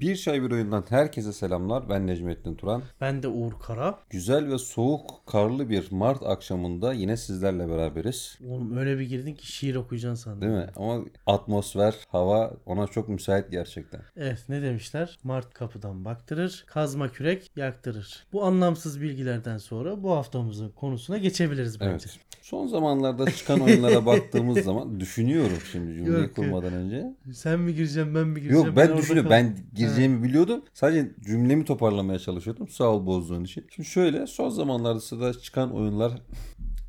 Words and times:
Bir 0.00 0.16
Çay 0.16 0.42
Bir 0.42 0.50
Oyundan 0.50 0.84
herkese 0.88 1.32
selamlar. 1.32 1.88
Ben 1.88 2.06
Necmettin 2.06 2.54
Turan. 2.54 2.82
Ben 3.00 3.22
de 3.22 3.28
Uğur 3.28 3.52
Kara. 3.66 3.98
Güzel 4.10 4.48
ve 4.48 4.58
soğuk, 4.58 5.26
karlı 5.26 5.70
bir 5.70 5.88
Mart 5.90 6.22
akşamında 6.22 6.92
yine 6.92 7.16
sizlerle 7.16 7.68
beraberiz. 7.68 8.38
Oğlum 8.48 8.76
öyle 8.76 8.98
bir 8.98 9.04
girdin 9.04 9.34
ki 9.34 9.52
şiir 9.52 9.74
okuyacaksın 9.74 10.24
sandım. 10.24 10.40
Değil 10.40 10.52
mi? 10.52 10.66
Ama 10.76 11.04
atmosfer, 11.26 11.94
hava 12.08 12.54
ona 12.66 12.86
çok 12.86 13.08
müsait 13.08 13.50
gerçekten. 13.50 14.00
Evet 14.16 14.44
ne 14.48 14.62
demişler? 14.62 15.18
Mart 15.24 15.54
kapıdan 15.54 16.04
baktırır, 16.04 16.64
kazma 16.66 17.12
kürek 17.12 17.50
yaktırır. 17.56 18.26
Bu 18.32 18.44
anlamsız 18.44 19.00
bilgilerden 19.00 19.58
sonra 19.58 20.02
bu 20.02 20.10
haftamızın 20.12 20.68
konusuna 20.68 21.18
geçebiliriz 21.18 21.80
bence. 21.80 21.90
Evet. 21.90 22.26
Son 22.46 22.66
zamanlarda 22.66 23.30
çıkan 23.30 23.60
oyunlara 23.60 24.06
baktığımız 24.06 24.58
zaman 24.58 25.00
düşünüyorum 25.00 25.58
şimdi 25.72 25.94
cümleyi 25.94 26.22
Yok, 26.22 26.36
kurmadan 26.36 26.72
önce. 26.72 27.14
Sen 27.34 27.60
mi 27.60 27.74
gireceksin 27.74 28.14
ben 28.14 28.28
mi 28.28 28.40
gireceğim? 28.40 28.66
Yok 28.66 28.76
ben 28.76 28.88
orada 28.88 28.96
düşünüyorum. 28.96 29.30
Ben 29.30 29.56
gireceğimi 29.86 30.22
biliyordum. 30.22 30.62
Sadece 30.74 31.10
cümlemi 31.26 31.64
toparlamaya 31.64 32.18
çalışıyordum. 32.18 32.68
Sağ 32.68 32.84
ol 32.84 33.06
bozduğun 33.06 33.44
için. 33.44 33.66
Şimdi 33.70 33.88
şöyle 33.88 34.26
son 34.26 34.48
zamanlarda 34.48 35.20
da 35.20 35.40
çıkan 35.40 35.74
oyunlar 35.74 36.12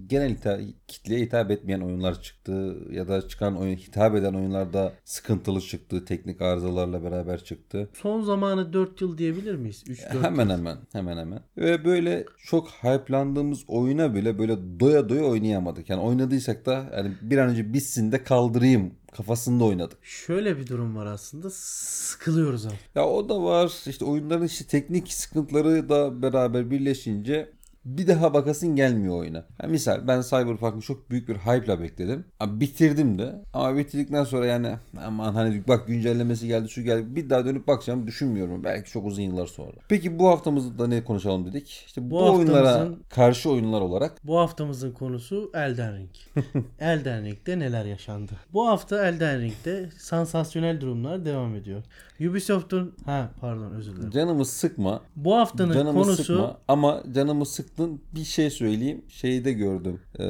genel 0.08 0.32
hita- 0.32 0.74
kitleye 0.88 1.22
hitap 1.22 1.52
etmeyen 1.52 1.80
oyunlar 1.80 2.22
çıktı 2.22 2.78
ya 2.92 3.08
da 3.08 3.28
çıkan 3.28 3.58
oyun 3.58 3.76
hitap 3.76 4.16
eden 4.16 4.34
oyunlarda 4.34 4.94
sıkıntılı 5.06 5.62
çıktı, 5.62 6.06
teknik 6.06 6.42
arızalarla 6.42 7.04
beraber 7.04 7.44
çıktı. 7.44 7.90
Son 7.94 8.22
zamanı 8.22 8.74
4 8.74 9.02
yıl 9.02 9.18
diyebilir 9.18 9.56
miyiz? 9.56 9.84
3-4 9.88 10.24
Hemen 10.24 10.50
hemen 10.50 10.78
hemen 10.92 11.18
hemen. 11.18 11.40
Ve 11.58 11.86
böyle 11.86 12.26
çok 12.46 12.70
hype'landığımız 12.70 13.64
oyuna 13.68 14.16
bile 14.16 14.40
böyle 14.40 14.80
doya 14.80 15.10
doya 15.10 15.24
oynayamadık. 15.24 15.90
Yani 15.90 16.02
oynadıysak 16.02 16.66
da 16.66 16.90
yani 16.96 17.12
bir 17.22 17.38
an 17.38 17.50
önce 17.50 17.74
bitsin 17.74 18.12
de 18.12 18.24
kaldırayım 18.24 18.94
kafasında 19.12 19.64
oynadık. 19.64 19.98
Şöyle 20.06 20.58
bir 20.58 20.68
durum 20.68 20.96
var 20.96 21.06
aslında. 21.06 21.50
Sıkılıyoruz 21.50 22.66
artık. 22.66 22.80
Ya 22.96 23.06
o 23.06 23.30
da 23.30 23.44
var. 23.44 23.72
İşte 23.88 24.06
oyunların 24.06 24.46
işte 24.46 24.66
teknik 24.66 25.14
sıkıntıları 25.14 25.90
da 25.90 26.22
beraber 26.22 26.72
birleşince 26.72 27.57
bir 27.88 28.08
daha 28.08 28.34
bakasın 28.34 28.76
gelmiyor 28.76 29.18
oyuna. 29.18 29.46
Ha, 29.62 29.68
misal 29.68 30.08
ben 30.08 30.22
Cyberpunk'ı 30.22 30.82
çok 30.82 31.10
büyük 31.10 31.30
bir 31.30 31.36
hype'la 31.36 31.80
bekledim. 31.80 32.26
Ha, 32.40 32.60
bitirdim 32.60 33.20
de. 33.20 33.36
Ama 33.54 33.78
bitirdikten 33.78 34.24
sonra 34.24 34.46
yani 34.46 34.76
aman 35.06 35.34
hani 35.34 35.64
bak 35.68 35.88
güncellemesi 35.88 36.48
geldi 36.48 36.70
şu 36.70 36.82
geldi. 36.82 37.16
Bir 37.16 37.30
daha 37.30 37.46
dönüp 37.46 37.68
bakacağım 37.68 38.08
düşünmüyorum. 38.08 38.64
Belki 38.64 38.92
çok 38.92 39.06
uzun 39.06 39.22
yıllar 39.22 39.48
sonra. 39.48 39.72
Peki 39.90 40.20
bu 40.20 40.28
haftamızda 40.28 40.88
ne 40.88 41.04
konuşalım 41.04 41.46
dedik? 41.46 41.84
İşte 41.88 42.02
bu, 42.06 42.12
Bu 42.12 42.34
oyunlara 42.34 42.88
karşı 43.10 43.50
oyunlar 43.50 43.82
olarak 43.82 44.28
Bu 44.28 44.40
haftamızın 44.40 44.92
konusu 44.92 45.52
Elden 45.54 45.98
Ring. 45.98 46.10
Elden 46.80 47.26
Ring'de 47.26 47.60
neler 47.60 47.86
yaşandı? 47.86 48.32
Bu 48.54 48.68
hafta 48.68 49.08
Elden 49.08 49.42
Ring'de 49.42 49.90
sansasyonel 49.98 50.82
durumlar 50.82 51.26
devam 51.26 51.56
ediyor. 51.56 51.84
Ubisoft'un 52.30 52.94
ha 53.06 53.30
pardon 53.42 53.72
özür 53.72 53.96
dilerim. 53.96 54.12
canımı 54.12 54.46
sıkma. 54.46 55.02
Bu 55.16 55.36
haftanın 55.36 55.74
Canımı 55.74 56.04
konusu 56.04 56.24
sıkma 56.24 56.58
ama 56.68 57.04
canımı 57.16 57.46
sıktın 57.78 58.02
bir 58.16 58.24
şey 58.24 58.50
söyleyeyim. 58.50 59.02
Şeyi 59.10 59.46
de 59.46 59.54
gördüm. 59.54 60.02
Ee, 60.20 60.24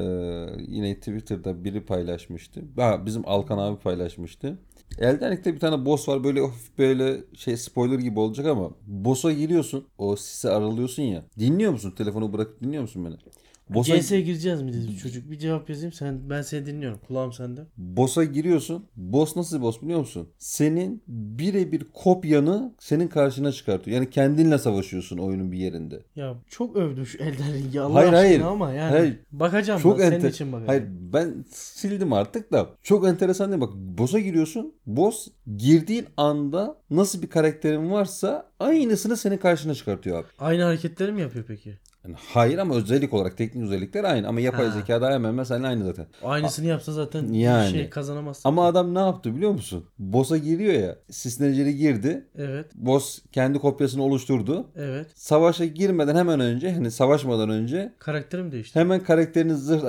yine 0.67 0.95
Twitter'da 0.95 1.63
biri 1.63 1.85
paylaşmıştı. 1.85 2.61
Ha, 2.75 3.05
bizim 3.05 3.23
Alkan 3.25 3.57
abi 3.57 3.79
paylaşmıştı. 3.79 4.57
Elden 4.99 5.31
Ring'de 5.31 5.53
bir 5.53 5.59
tane 5.59 5.85
boss 5.85 6.09
var 6.09 6.23
böyle 6.23 6.41
hafif 6.41 6.77
böyle 6.77 7.23
şey 7.37 7.57
spoiler 7.57 7.99
gibi 7.99 8.19
olacak 8.19 8.45
ama 8.47 8.71
boss'a 8.87 9.31
giriyorsun. 9.31 9.87
O 9.97 10.15
sisi 10.15 10.49
aralıyorsun 10.49 11.03
ya. 11.03 11.23
Dinliyor 11.39 11.71
musun? 11.71 11.91
Telefonu 11.97 12.33
bırakıp 12.33 12.61
dinliyor 12.63 12.81
musun 12.81 13.05
beni? 13.05 13.15
Boss'a, 13.69 13.99
CS'ye 14.01 14.21
gireceğiz 14.21 14.61
mi 14.61 14.73
dedi 14.73 14.97
çocuk. 14.97 15.31
Bir 15.31 15.39
cevap 15.39 15.69
yazayım 15.69 15.93
sen 15.93 16.29
ben 16.29 16.41
seni 16.41 16.65
dinliyorum. 16.65 16.99
Kulağım 17.07 17.33
sende. 17.33 17.61
boss'a 17.77 18.23
giriyorsun. 18.23 18.85
Boss 18.95 19.35
nasıl 19.35 19.57
bir 19.57 19.61
boss 19.61 19.81
biliyor 19.81 19.99
musun? 19.99 20.29
Senin 20.37 21.03
birebir 21.07 21.83
kopyanı 21.93 22.73
senin 22.79 23.07
karşına 23.07 23.51
çıkartıyor. 23.51 23.97
Yani 23.97 24.09
kendinle 24.09 24.57
savaşıyorsun 24.57 25.17
oyunun 25.17 25.51
bir 25.51 25.57
yerinde. 25.57 25.99
Ya 26.15 26.35
çok 26.49 26.75
övdüm 26.75 27.05
şu 27.05 27.17
Elden 27.17 27.53
Ring'i 27.53 27.81
Allah 27.81 27.93
Hayır, 27.95 28.13
hayır. 28.13 28.41
ama 28.41 28.71
yani 28.71 28.91
Hayır. 28.91 29.19
bakacağım 29.31 29.81
Çok 29.81 29.99
ben 29.99 30.09
senin 30.09 30.19
enter- 30.19 30.29
için 30.29 30.51
bakacağım. 30.51 30.67
Hayır 30.67 30.83
ben 31.13 31.45
sildim 31.51 32.13
artık 32.13 32.51
da. 32.51 32.69
Çok 32.83 33.07
enteresan 33.07 33.51
değil? 33.51 33.61
Bak 33.61 33.73
boss'a 33.75 34.19
giriyorsun. 34.19 34.73
Boss 34.85 35.27
girdiğin 35.57 36.05
anda 36.17 36.77
nasıl 36.89 37.21
bir 37.21 37.27
karakterin 37.29 37.91
varsa 37.91 38.49
aynısını 38.59 39.17
senin 39.17 39.37
karşına 39.37 39.73
çıkartıyor 39.75 40.19
abi. 40.19 40.27
Aynı 40.39 40.63
hareketleri 40.63 41.11
mi 41.11 41.21
yapıyor 41.21 41.45
peki? 41.47 41.77
Yani 42.07 42.17
hayır 42.33 42.57
ama 42.57 42.75
özellik 42.75 43.13
olarak 43.13 43.37
teknik 43.37 43.63
özellikler 43.63 44.03
aynı 44.03 44.27
ama 44.27 44.39
yapay 44.41 44.65
Ha. 44.65 44.71
zeka 44.71 45.01
da 45.01 45.11
hemen 45.11 45.43
seninle 45.43 45.67
aynı 45.67 45.85
zaten. 45.85 46.05
Aynısını 46.23 46.65
yapsa 46.65 46.91
zaten 46.93 47.33
Yani. 47.33 47.67
bir 47.73 47.79
şey 47.79 47.89
kazanamazsın. 47.89 48.49
Ama 48.49 48.65
adam 48.67 48.95
ne 48.95 48.99
yaptı 48.99 49.35
biliyor 49.35 49.51
musun? 49.51 49.85
Boss'a 49.99 50.37
giriyor 50.37 50.73
ya. 50.73 50.95
Sisneceri 51.11 51.75
girdi. 51.75 52.25
Evet. 52.37 52.65
Boss 52.75 53.19
kendi 53.31 53.59
kopyasını 53.59 54.03
oluşturdu. 54.03 54.67
Evet. 54.75 55.07
Savaşa 55.15 55.65
girmeden 55.65 56.15
hemen 56.15 56.39
önce 56.39 56.71
hani 56.73 56.91
savaşmadan 56.91 57.49
önce 57.49 57.93
Karakterim 57.99 58.51
değişti. 58.51 58.79
hemen 58.79 59.03
karakterinin 59.03 59.55
zırh 59.55 59.83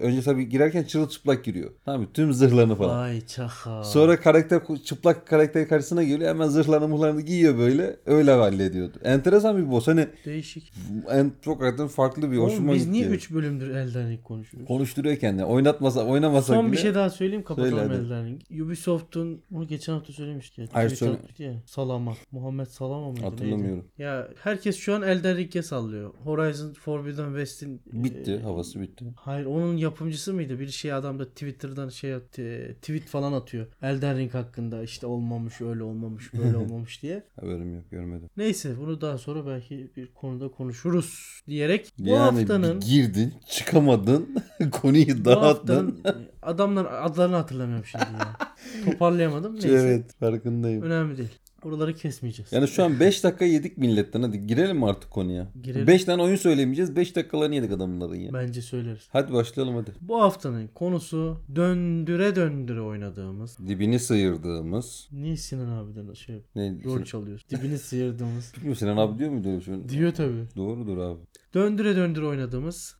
önce 0.00 0.22
tabii 0.22 0.48
girerken 0.48 0.82
çırılçıplak 0.84 1.44
giriyor. 1.44 1.70
Tamam 1.84 2.00
mı? 2.00 2.06
Tüm 2.14 2.32
zırhlarını 2.32 2.74
falan. 2.76 2.98
Vay 2.98 3.26
çaka. 3.26 3.84
Sonra 3.84 4.20
karakter 4.20 4.60
çıplak 4.84 5.26
karakter 5.26 5.68
karşısına 5.68 6.02
geliyor 6.02 6.28
hemen 6.30 6.48
zırhlarını 6.48 6.88
muhlarını 6.88 7.20
giyiyor 7.20 7.58
böyle 7.58 7.96
öyle 8.06 8.30
hallediyordu. 8.32 8.98
Enteresan 9.04 9.56
bir 9.56 9.70
boss 9.70 9.86
hani 9.88 10.08
Değişik. 10.24 10.72
en 11.10 11.32
çok 11.42 11.60
hakikaten 11.62 11.86
farklı 11.88 12.32
bir 12.32 12.36
hoşuma 12.38 12.66
Oğlum 12.66 12.74
biz 12.74 12.84
gitti. 12.86 12.92
niye 12.92 13.06
3 13.08 13.30
bölümdür 13.30 13.70
Elden 13.70 14.10
Ring 14.10 14.22
konuşuyoruz? 14.22 14.68
Konuşturuyor 14.68 15.16
kendini. 15.16 15.44
Oynatmasa 15.44 16.04
oynamasa 16.06 16.54
Son 16.54 16.64
bile. 16.66 16.72
bir 16.72 16.78
şey 16.78 16.94
daha 16.94 17.10
söyleyeyim 17.10 17.44
kapatalım 17.44 17.78
Söyle. 17.78 17.94
Elden 17.94 18.26
Ring. 18.26 18.40
Ubisoft'un 18.66 19.42
bunu 19.50 19.66
geçen 19.66 19.92
hafta 19.92 20.12
söylemişti 20.12 20.60
ya. 20.60 20.66
Hayır, 20.72 20.90
söyle. 20.90 21.18
ya. 21.38 21.62
Salama. 21.66 22.14
Muhammed 22.32 22.66
Salama 22.66 23.10
mıydı? 23.10 23.24
Hatırlamıyorum. 23.24 23.76
Neydi? 23.78 24.02
Ya 24.02 24.28
herkes 24.42 24.76
şu 24.76 24.94
an 24.94 25.02
Elden 25.02 25.36
Ring'e 25.36 25.62
sallıyor. 25.62 26.14
Horizon 26.24 26.72
Forbidden 26.72 27.26
West'in 27.28 27.82
Bitti. 27.92 28.32
e, 28.32 28.38
havası 28.42 28.80
bitti. 28.80 29.04
Hayır 29.16 29.46
onun 29.46 29.76
yapımcısı 29.76 30.34
mıydı? 30.34 30.60
Bir 30.60 30.68
şey 30.68 30.92
adam 30.92 31.18
da 31.18 31.28
Twitter'dan 31.28 31.88
şey 31.88 32.14
at- 32.14 32.38
e, 32.38 32.74
tweet 32.74 33.04
falan 33.04 33.32
atıyor. 33.32 33.66
Elden 33.82 34.18
Ring 34.18 34.34
hakkında 34.34 34.82
işte 34.82 35.06
olmamış 35.06 35.60
öyle 35.60 35.82
olmamış 35.82 36.34
böyle 36.34 36.56
olmamış 36.64 37.02
diye. 37.02 37.22
Haberim 37.40 37.74
yok 37.74 37.90
görmedim. 37.90 38.28
Neyse 38.36 38.74
bunu 38.80 39.00
daha 39.00 39.18
sonra 39.18 39.46
belki 39.46 39.90
bir 39.96 40.06
konuda 40.06 40.48
konuşuruz 40.48 41.23
diyerek 41.48 41.92
bu 41.98 42.08
yani 42.08 42.38
haftanın 42.38 42.80
girdin 42.80 43.34
çıkamadın 43.48 44.36
konuyu 44.72 45.24
dağıttın. 45.24 45.40
haftanın 45.40 46.00
adamlar 46.42 46.86
adlarını 47.02 47.36
hatırlamıyorum 47.36 47.84
şimdi 47.86 48.04
ya. 48.04 48.36
Toparlayamadım. 48.84 49.54
Neyse. 49.54 49.68
Evet 49.68 50.14
farkındayım. 50.20 50.82
Önemli 50.82 51.18
değil. 51.18 51.38
Oraları 51.64 51.94
kesmeyeceğiz. 51.94 52.52
Yani 52.52 52.68
şu 52.68 52.84
an 52.84 53.00
5 53.00 53.24
dakika 53.24 53.44
yedik 53.44 53.78
milletten. 53.78 54.22
Hadi 54.22 54.46
girelim 54.46 54.76
mi 54.76 54.86
artık 54.86 55.10
konuya? 55.10 55.48
Girelim. 55.62 55.86
5 55.86 56.04
tane 56.04 56.22
oyun 56.22 56.36
söylemeyeceğiz. 56.36 56.96
5 56.96 57.16
dakikalarını 57.16 57.54
yedik 57.54 57.72
adamların 57.72 58.14
ya. 58.14 58.32
Bence 58.32 58.62
söyleriz. 58.62 59.02
Hadi 59.08 59.32
başlayalım 59.32 59.74
hadi. 59.76 59.92
Bu 60.00 60.22
haftanın 60.22 60.68
konusu 60.74 61.40
döndüre 61.56 62.36
döndüre 62.36 62.80
oynadığımız. 62.80 63.58
Dibini 63.68 63.98
sıyırdığımız. 63.98 65.08
Niye 65.12 65.36
Sinan 65.36 65.68
abiden 65.68 66.14
şey 66.14 66.42
Ne? 66.54 66.74
rol 66.84 67.04
çalıyoruz? 67.04 67.44
Dibini 67.50 67.78
sıyırdığımız. 67.78 68.52
Bilmiyorum 68.56 68.76
Sinan 68.78 68.96
abi 68.96 69.18
diyor 69.18 69.30
muydu 69.30 69.48
öyle 69.48 69.60
şey? 69.60 69.88
Diyor 69.88 70.12
tabii. 70.14 70.44
Doğrudur 70.56 70.98
abi. 70.98 71.20
Döndüre 71.54 71.96
döndüre 71.96 72.26
oynadığımız 72.26 72.96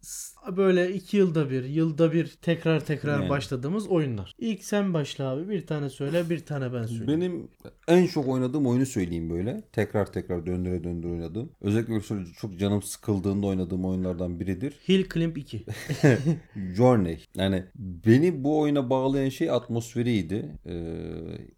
böyle 0.57 0.95
iki 0.95 1.17
yılda 1.17 1.51
bir, 1.51 1.65
yılda 1.65 2.13
bir 2.13 2.27
tekrar 2.43 2.85
tekrar 2.85 3.21
Yani. 3.21 3.31
başladığımız 3.31 3.89
oyunlar. 3.89 4.35
İlk 4.39 4.65
sen 4.65 4.95
başla 4.95 5.25
abi. 5.25 5.49
Bir 5.49 5.67
tane 5.67 5.91
söyle, 5.91 6.31
bir 6.31 6.39
tane 6.39 6.73
ben 6.73 6.87
söyleyeyim. 6.87 7.21
Benim 7.21 7.49
en 7.89 8.07
çok 8.07 8.29
oynadığım 8.29 8.67
oyunu 8.67 8.87
söyleyeyim 8.87 9.31
böyle. 9.31 9.63
Tekrar 9.73 10.13
tekrar 10.13 10.47
döndüre 10.47 10.85
döndüre 10.85 11.13
oynadığım. 11.13 11.51
Özellikle 11.61 12.01
çok 12.41 12.59
canım 12.59 12.83
sıkıldığında 12.83 13.47
oynadığım 13.47 13.85
oyunlardan 13.85 14.41
biridir. 14.41 14.75
Hill 14.89 15.09
Climb 15.15 15.37
2. 15.37 15.65
Journey. 16.77 17.25
Yani 17.35 17.65
beni 17.77 18.45
bu 18.45 18.61
oyuna 18.61 18.91
bağlayan 18.91 19.29
şey 19.29 19.51
atmosferiydi. 19.51 20.59
Ee, 20.67 20.75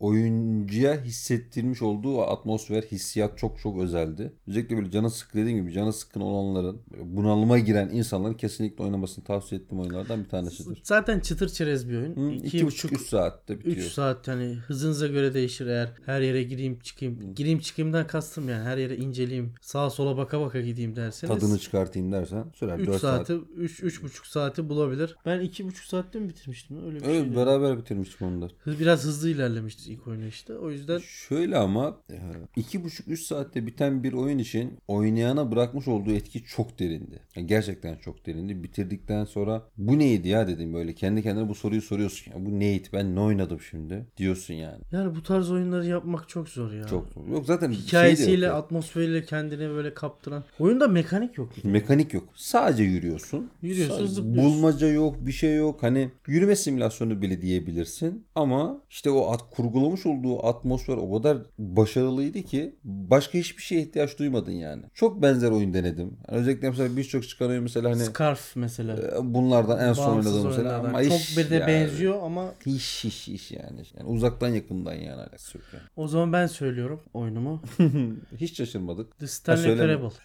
oyuncuya 0.00 1.04
hissettirmiş 1.04 1.82
olduğu 1.82 2.22
atmosfer, 2.22 2.82
hissiyat 2.82 3.38
çok 3.38 3.58
çok 3.58 3.78
özeldi. 3.78 4.32
Özellikle 4.48 4.76
böyle 4.76 4.90
canı 4.90 5.10
sık 5.10 5.34
dediğim 5.34 5.58
gibi 5.58 5.72
canı 5.72 5.92
sıkkın 5.92 6.20
olanların, 6.20 6.80
bunalıma 7.04 7.58
giren 7.58 7.88
insanların 7.88 8.34
kesinlikle 8.34 8.84
oynamasını 8.84 9.24
tavsiye 9.24 9.60
ettiğim 9.60 9.80
oyunlardan 9.80 10.24
bir 10.24 10.28
tanesidir. 10.28 10.80
Zaten 10.84 11.20
çıtır 11.20 11.48
çerez 11.48 11.88
bir 11.88 11.96
oyun. 11.96 12.16
Hı, 12.16 12.30
İki, 12.34 12.46
iki 12.56 12.66
buçuk, 12.66 12.92
üç 12.92 13.00
saatte 13.08 13.58
bitiyor. 13.58 13.76
3 13.76 13.92
saat 13.92 14.28
hani 14.28 14.54
hızınıza 14.54 15.06
göre 15.06 15.34
değişir 15.34 15.66
eğer 15.66 15.92
her 16.06 16.20
yere 16.20 16.42
gireyim 16.42 16.78
çıkayım. 16.78 17.34
Gireyim 17.34 17.58
çıkayımdan 17.58 18.06
kastım 18.06 18.48
yani 18.48 18.64
her 18.64 18.76
yere 18.78 18.96
inceleyeyim 18.96 19.54
sağa 19.60 19.90
sola 19.90 20.16
baka 20.16 20.40
baka 20.40 20.60
gideyim 20.60 20.96
derseniz. 20.96 21.34
Tadını 21.40 21.58
çıkartayım 21.58 22.12
dersen 22.12 22.44
sürer 22.54 22.78
3 22.78 22.86
4 22.86 23.00
saat. 23.00 23.26
saati 23.26 23.44
3 23.56 23.82
üç, 23.82 24.02
buçuk 24.02 24.26
saati 24.26 24.68
bulabilir. 24.68 25.16
Ben 25.26 25.40
iki 25.40 25.64
buçuk 25.66 25.84
saatte 25.84 26.18
mi 26.18 26.28
bitirmiştim? 26.28 26.86
Öyle 26.86 27.00
bir 27.00 27.04
Evet 27.04 27.22
şeydi. 27.24 27.36
beraber 27.36 27.78
bitirmiştik 27.78 28.22
onu 28.22 28.42
da. 28.42 28.48
Hı- 28.58 28.78
Biraz 28.80 29.04
hızlı 29.04 29.30
ilerlemişti 29.30 29.92
ilk 29.92 30.06
oynayışta. 30.06 30.54
O 30.54 30.70
yüzden 30.70 30.98
Şöyle 30.98 31.56
ama 31.56 31.96
e, 32.10 32.16
iki 32.56 32.84
buçuk 32.84 33.08
üç 33.08 33.22
saatte 33.22 33.66
biten 33.66 34.02
bir 34.02 34.12
oyun 34.12 34.38
için 34.38 34.78
oynayana 34.88 35.52
bırakmış 35.52 35.88
olduğu 35.88 36.12
etki 36.12 36.44
çok 36.44 36.75
derindi. 36.78 37.20
Yani 37.36 37.46
gerçekten 37.46 37.96
çok 37.96 38.26
derindi. 38.26 38.62
Bitirdikten 38.62 39.24
sonra 39.24 39.62
bu 39.78 39.98
neydi 39.98 40.28
ya 40.28 40.48
dedim 40.48 40.74
böyle. 40.74 40.94
Kendi 40.94 41.22
kendine 41.22 41.48
bu 41.48 41.54
soruyu 41.54 41.82
soruyorsun. 41.82 42.32
Ya 42.32 42.46
bu 42.46 42.60
neydi 42.60 42.88
ben 42.92 43.14
ne 43.14 43.20
oynadım 43.20 43.60
şimdi 43.60 44.06
diyorsun 44.16 44.54
yani. 44.54 44.80
yani 44.92 45.14
bu 45.14 45.22
tarz 45.22 45.50
oyunları 45.50 45.86
yapmak 45.86 46.28
çok 46.28 46.48
zor 46.48 46.72
ya. 46.72 46.84
Çok 46.84 47.08
zor. 47.08 47.26
Yok 47.28 47.46
zaten 47.46 47.72
şey 47.72 47.80
Hikayesiyle, 47.80 48.46
yok 48.46 48.54
atmosferiyle 48.54 49.24
kendini 49.24 49.68
böyle 49.68 49.94
kaptıran. 49.94 50.44
Oyunda 50.58 50.88
mekanik 50.88 51.38
yok. 51.38 51.64
Mekanik 51.64 52.14
yok. 52.14 52.24
Sadece 52.34 52.82
yürüyorsun. 52.82 53.50
Yürüyorsun, 53.62 53.96
Sadece 53.96 54.14
zıplıyorsun. 54.14 54.44
Bulmaca 54.54 54.88
yok, 54.88 55.26
bir 55.26 55.32
şey 55.32 55.56
yok. 55.56 55.82
Hani 55.82 56.10
yürüme 56.26 56.56
simülasyonu 56.56 57.22
bile 57.22 57.42
diyebilirsin. 57.42 58.26
Ama 58.34 58.82
işte 58.90 59.10
o 59.10 59.30
at, 59.32 59.50
kurgulamış 59.50 60.06
olduğu 60.06 60.46
atmosfer 60.46 60.96
o 60.96 61.16
kadar 61.16 61.38
başarılıydı 61.58 62.42
ki 62.42 62.74
başka 62.84 63.38
hiçbir 63.38 63.62
şeye 63.62 63.80
ihtiyaç 63.80 64.18
duymadın 64.18 64.52
yani. 64.52 64.82
Çok 64.94 65.22
benzer 65.22 65.50
oyun 65.50 65.74
denedim. 65.74 66.16
Yani 66.28 66.40
özellikle 66.40 66.65
mesela 66.70 66.96
birçok 66.96 67.28
çıkan 67.28 67.48
oyun 67.48 67.62
mesela 67.62 67.90
hani 67.90 68.04
Scarf 68.04 68.56
mesela. 68.56 68.96
e, 68.96 69.34
bunlardan 69.34 69.88
en 69.88 69.92
son 69.92 70.06
Bağımsız 70.06 70.32
oynadığım 70.34 70.50
mesela 70.50 70.68
oyunlardan. 70.68 70.88
ama 70.88 71.04
Çok 71.04 71.36
bir 71.44 71.50
de 71.50 71.54
yani- 71.54 71.66
benziyor 71.66 72.22
ama 72.22 72.44
Hiç 72.66 73.04
hiç 73.04 73.28
hiç 73.28 73.52
yani. 73.52 73.82
yani 73.98 74.08
uzaktan 74.08 74.48
yakından 74.48 74.92
yani 74.94 75.12
alakası 75.12 75.58
yok 75.58 75.66
yani. 75.72 75.82
o 75.96 76.08
zaman 76.08 76.32
ben 76.32 76.46
söylüyorum 76.46 77.00
oyunumu. 77.14 77.62
hiç 78.36 78.56
şaşırmadık. 78.56 79.18
The 79.18 79.26
Stanley 79.26 79.62
söyleme. 79.62 79.98
Parable. 79.98 80.16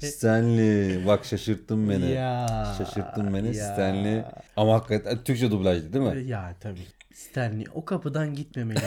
Stanley 0.00 1.06
bak 1.06 1.24
şaşırttın 1.24 1.88
beni. 1.90 2.10
Ya, 2.10 2.74
Şaşırttın 2.78 3.34
beni 3.34 3.56
ya. 3.56 3.72
Stanley. 3.72 4.22
Ama 4.56 4.74
hakikaten 4.74 5.24
Türkçe 5.24 5.50
dublajdı 5.50 5.92
değil 5.92 6.04
mi? 6.04 6.22
Ya 6.30 6.54
tabii. 6.60 6.80
Stanley 7.16 7.64
o 7.74 7.84
kapıdan 7.84 8.34
gitmemeliydi. 8.34 8.84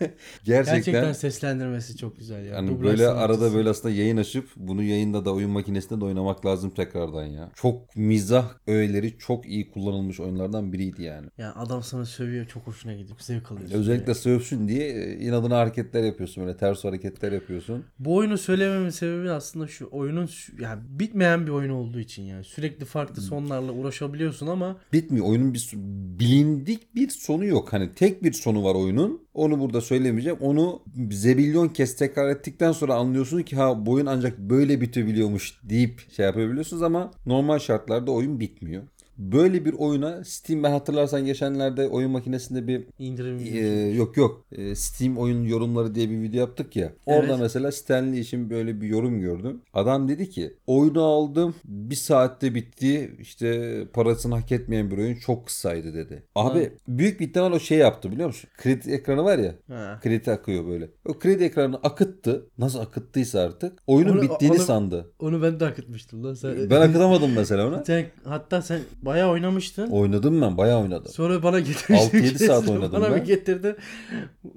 Gerçekten, 0.44 0.74
Gerçekten 0.74 1.12
seslendirmesi 1.12 1.96
çok 1.96 2.18
güzel 2.18 2.44
ya. 2.44 2.54
yani 2.54 2.68
Dublaj 2.68 2.84
böyle 2.84 3.04
sanatçısı. 3.04 3.24
arada 3.24 3.54
böyle 3.54 3.70
aslında 3.70 3.94
yayın 3.94 4.16
açıp 4.16 4.48
bunu 4.56 4.82
yayında 4.82 5.24
da 5.24 5.34
oyun 5.34 5.50
makinesinde 5.50 6.00
de 6.00 6.04
oynamak 6.04 6.46
lazım 6.46 6.70
tekrardan 6.70 7.24
ya. 7.24 7.50
Çok 7.54 7.96
mizah 7.96 8.52
öğeleri 8.66 9.18
çok 9.18 9.46
iyi 9.46 9.70
kullanılmış 9.70 10.20
oyunlardan 10.20 10.72
biriydi 10.72 11.02
yani. 11.02 11.28
Yani 11.38 11.52
adam 11.52 11.82
sana 11.82 12.06
sövüyor 12.06 12.46
çok 12.46 12.66
hoşuna 12.66 12.94
gidip 12.94 13.22
zevk 13.22 13.52
alıyorsun. 13.52 13.78
Özellikle 13.78 14.14
sövsün 14.14 14.68
diye 14.68 14.88
e, 14.88 15.18
inadına 15.18 15.58
hareketler 15.58 16.02
yapıyorsun 16.02 16.46
böyle 16.46 16.56
ters 16.56 16.84
hareketler 16.84 17.32
yapıyorsun. 17.32 17.84
Bu 17.98 18.14
oyunu 18.16 18.38
söylememin 18.38 18.90
sebebi 18.90 19.30
aslında 19.30 19.66
şu 19.66 19.88
oyunun 19.90 20.28
yani 20.60 20.82
bitmeyen 20.88 21.46
bir 21.46 21.52
oyun 21.52 21.70
olduğu 21.70 22.00
için 22.00 22.22
yani 22.22 22.44
sürekli 22.44 22.84
farklı 22.84 23.22
sonlarla 23.22 23.72
uğraşabiliyorsun 23.72 24.46
ama 24.46 24.76
Bitmiyor. 24.92 25.26
Oyunun 25.26 25.54
bir 25.54 25.70
bilindik 26.18 26.94
bir 26.94 27.08
sonu 27.08 27.44
yok. 27.44 27.63
Hani 27.72 27.94
tek 27.94 28.22
bir 28.22 28.32
sonu 28.32 28.64
var 28.64 28.74
oyunun. 28.74 29.26
Onu 29.34 29.60
burada 29.60 29.80
söylemeyeceğim. 29.80 30.38
Onu 30.40 30.82
zebilyon 31.10 31.68
kez 31.68 31.96
tekrar 31.96 32.28
ettikten 32.28 32.72
sonra 32.72 32.94
anlıyorsun 32.94 33.42
ki 33.42 33.56
ha 33.56 33.86
bu 33.86 33.92
oyun 33.92 34.06
ancak 34.06 34.38
böyle 34.38 34.80
bitebiliyormuş 34.80 35.60
deyip 35.62 36.12
şey 36.16 36.26
yapabiliyorsunuz 36.26 36.82
ama 36.82 37.10
normal 37.26 37.58
şartlarda 37.58 38.10
oyun 38.10 38.40
bitmiyor. 38.40 38.82
Böyle 39.18 39.64
bir 39.64 39.72
oyuna 39.72 40.24
Steam 40.24 40.62
ben 40.62 40.70
hatırlarsan 40.70 41.24
geçenlerde 41.26 41.88
oyun 41.88 42.10
makinesinde 42.10 42.66
bir 42.68 42.84
indirim 42.98 43.38
videosu. 43.38 43.96
yok 43.96 44.16
yok 44.16 44.44
Ee, 44.52 44.74
Steam 44.74 45.18
oyun 45.18 45.44
yorumları 45.44 45.94
diye 45.94 46.10
bir 46.10 46.22
video 46.22 46.40
yaptık 46.40 46.76
ya. 46.76 46.92
Orada 47.06 47.26
Evet. 47.26 47.38
mesela 47.40 47.72
Stanley 47.72 48.20
için 48.20 48.50
böyle 48.50 48.80
bir 48.80 48.86
yorum 48.88 49.20
gördüm. 49.20 49.60
Adam 49.74 50.08
dedi 50.08 50.30
ki 50.30 50.54
oyunu 50.66 51.02
aldım 51.02 51.54
bir 51.64 51.94
saatte 51.94 52.54
bitti 52.54 53.16
işte 53.20 53.78
parasını 53.92 54.34
hak 54.34 54.52
etmeyen 54.52 54.90
bir 54.90 54.98
oyun 54.98 55.14
çok 55.14 55.46
kısaydı 55.46 55.94
dedi. 55.94 56.22
Abi 56.34 56.64
Ha. 56.64 56.70
büyük 56.88 57.20
bir 57.20 57.26
ihtimal 57.28 57.52
o 57.52 57.58
şey 57.60 57.78
yaptı 57.78 58.10
biliyor 58.12 58.26
musun? 58.26 58.50
Kredi 58.56 58.90
ekranı 58.90 59.24
var 59.24 59.38
ya 59.38 59.54
Ha. 59.68 60.00
kredi 60.02 60.30
akıyor 60.30 60.66
böyle. 60.66 60.88
O 61.08 61.18
kredi 61.18 61.44
ekranını 61.44 61.76
akıttı. 61.76 62.46
Nasıl 62.58 62.78
akıttıysa 62.78 63.40
artık 63.40 63.78
oyunun 63.86 64.12
Onu- 64.12 64.22
bittiğini 64.22 64.56
onu- 64.56 64.62
sandı. 64.64 65.10
Onu 65.18 65.42
ben 65.42 65.60
de 65.60 65.66
akıtmıştım 65.66 66.24
lan 66.24 66.34
sen. 66.34 66.70
Ben 66.70 66.80
akıtamadım 66.80 67.32
mesela 67.36 67.68
ona. 67.68 67.84
Sen, 67.84 68.06
hatta 68.24 68.62
sen 68.62 68.80
bayağı 69.04 69.30
oynamıştın. 69.30 69.90
Oynadım 69.90 70.42
ben 70.42 70.56
bayağı 70.56 70.82
oynadım. 70.82 71.12
Sonra 71.12 71.42
bana 71.42 71.60
getirmiştin. 71.60 72.18
6-7 72.18 72.46
saat 72.46 72.68
oynadım 72.68 72.92
Bana 72.92 73.10
ben. 73.10 73.20
bir 73.20 73.24
getirdin. 73.26 73.76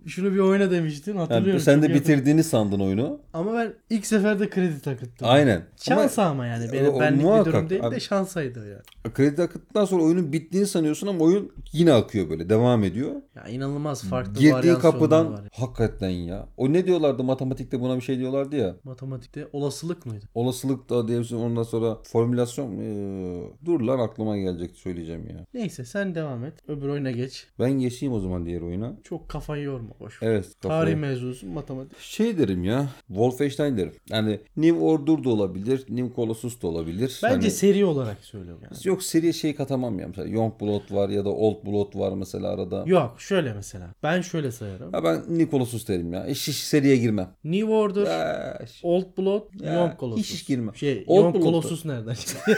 Şunu 0.06 0.34
bir 0.34 0.40
oyna 0.40 0.72
demiştin 0.72 1.16
hatırlıyorum. 1.18 1.50
Yani 1.52 1.62
sen 1.62 1.82
de 1.82 1.94
bitirdiğini 1.94 2.44
sandın 2.44 2.80
oyunu. 2.80 3.20
Ama 3.34 3.54
ben 3.54 3.74
ilk 3.90 4.06
seferde 4.06 4.50
kredi 4.50 4.82
takıttım. 4.82 5.28
Aynen. 5.30 5.64
Şansa 5.78 6.22
Ama- 6.24 6.32
ama, 6.32 6.46
yani. 6.46 6.72
Benim 6.74 6.94
o 6.94 7.00
benlik 7.00 7.20
bir 7.20 7.24
muhakkak. 7.26 7.46
durum 7.54 7.70
değil 7.70 7.84
de 7.92 8.00
şansaydı 8.00 8.60
yani. 8.70 9.14
Kredi 9.14 9.42
akıttıktan 9.42 9.86
sonra 9.86 10.04
oyunun 10.04 10.34
bittiğini 10.34 10.68
sanıyorsun 10.68 11.08
ama 11.08 11.24
oyun 11.26 11.52
yine 11.74 11.94
akıyor 11.94 12.30
böyle 12.30 12.50
devam 12.50 12.84
ediyor. 12.84 13.12
Ya 13.36 13.48
inanılmaz 13.48 14.04
farklı 14.04 14.34
varyasyonlar 14.34 14.82
kapıdan 14.82 15.34
var. 15.34 15.42
hakikaten 15.54 16.10
ya. 16.10 16.46
O 16.58 16.74
ne 16.74 16.86
diyorlardı 16.86 17.24
matematikte 17.24 17.80
buna 17.82 17.96
bir 17.96 18.02
şey 18.02 18.20
diyorlardı 18.20 18.56
ya. 18.56 18.76
Matematikte 18.84 19.48
olasılık 19.54 20.06
mıydı? 20.06 20.26
Olasılık 20.36 20.90
da 20.90 21.08
diye 21.08 21.22
ondan 21.36 21.64
sonra 21.64 21.98
formülasyon 22.04 22.78
ee, 22.80 23.42
dur 23.66 23.82
lan 23.82 24.00
aklıma 24.00 24.37
gelecek 24.42 24.75
söyleyeceğim 24.75 25.28
ya. 25.30 25.45
Neyse 25.54 25.86
sen 25.86 26.16
devam 26.16 26.45
et. 26.45 26.54
Öbür 26.68 26.88
oyuna 26.88 27.12
geç. 27.12 27.48
Ben 27.60 27.72
geçeyim 27.72 28.13
o 28.13 28.19
zaman 28.19 28.45
diğer 28.45 28.62
oyuna. 28.62 28.94
Çok 29.04 29.30
kafayı 29.30 29.63
yorma 29.63 29.89
boş. 30.00 30.22
ver. 30.24 30.28
Evet. 30.28 30.45
kafayı- 30.62 30.81
Tarih 30.81 30.95
mevzusu 30.95 31.48
matematik. 31.48 32.00
Şey 32.00 32.38
derim 32.38 32.63
ya. 32.63 32.89
Wolfenstein 33.07 33.78
derim. 33.78 33.94
Yani 34.10 34.39
New 34.57 34.80
Order 34.80 35.24
da 35.24 35.30
olabilir. 35.30 35.86
New 35.89 36.16
Colossus 36.16 36.62
da 36.62 36.68
olabilir. 36.68 37.19
Bence 37.24 37.36
Hani- 37.36 37.51
seri 37.51 37.86
olarak 37.86 38.18
söylüyorum 38.25 38.62
yani. 38.63 38.78
Yok 38.84 39.04
seriye 39.04 39.34
şey 39.34 39.56
katamam 39.56 40.00
ya. 40.00 40.07
Mesela 40.07 40.28
Young 40.28 40.54
Blood 40.62 40.92
var 40.92 41.10
ya 41.10 41.25
da 41.25 41.30
Old 41.30 41.66
Blood 41.66 41.95
var 42.00 42.13
mesela 42.13 42.50
arada. 42.50 42.84
Yok 42.88 43.16
şöyle 43.22 43.54
mesela. 43.54 43.88
Ben 44.04 44.22
şöyle 44.22 44.51
sayarım. 44.51 44.94
Ha 44.94 45.04
ben 45.04 45.16
New 45.39 45.51
Colossus 45.51 45.88
derim 45.88 46.13
ya. 46.13 46.25
Hiç, 46.28 46.48
hiç 46.48 46.56
seriye 46.56 46.98
girmem. 46.98 47.30
New 47.44 47.66
Order, 47.74 48.04
Ya, 48.06 48.60
Old 48.84 49.18
Blood, 49.18 49.44
Ya, 49.63 49.74
Young 49.74 50.00
Colossus. 50.00 50.34
hiç 50.34 50.48
girmem. 50.48 50.75
Şey, 50.75 51.04
Old 51.07 51.24
Young 51.24 51.36
Blood'da. 51.36 51.45
Colossus 51.51 51.86
nereden 51.86 52.13
çıktı? 52.13 52.57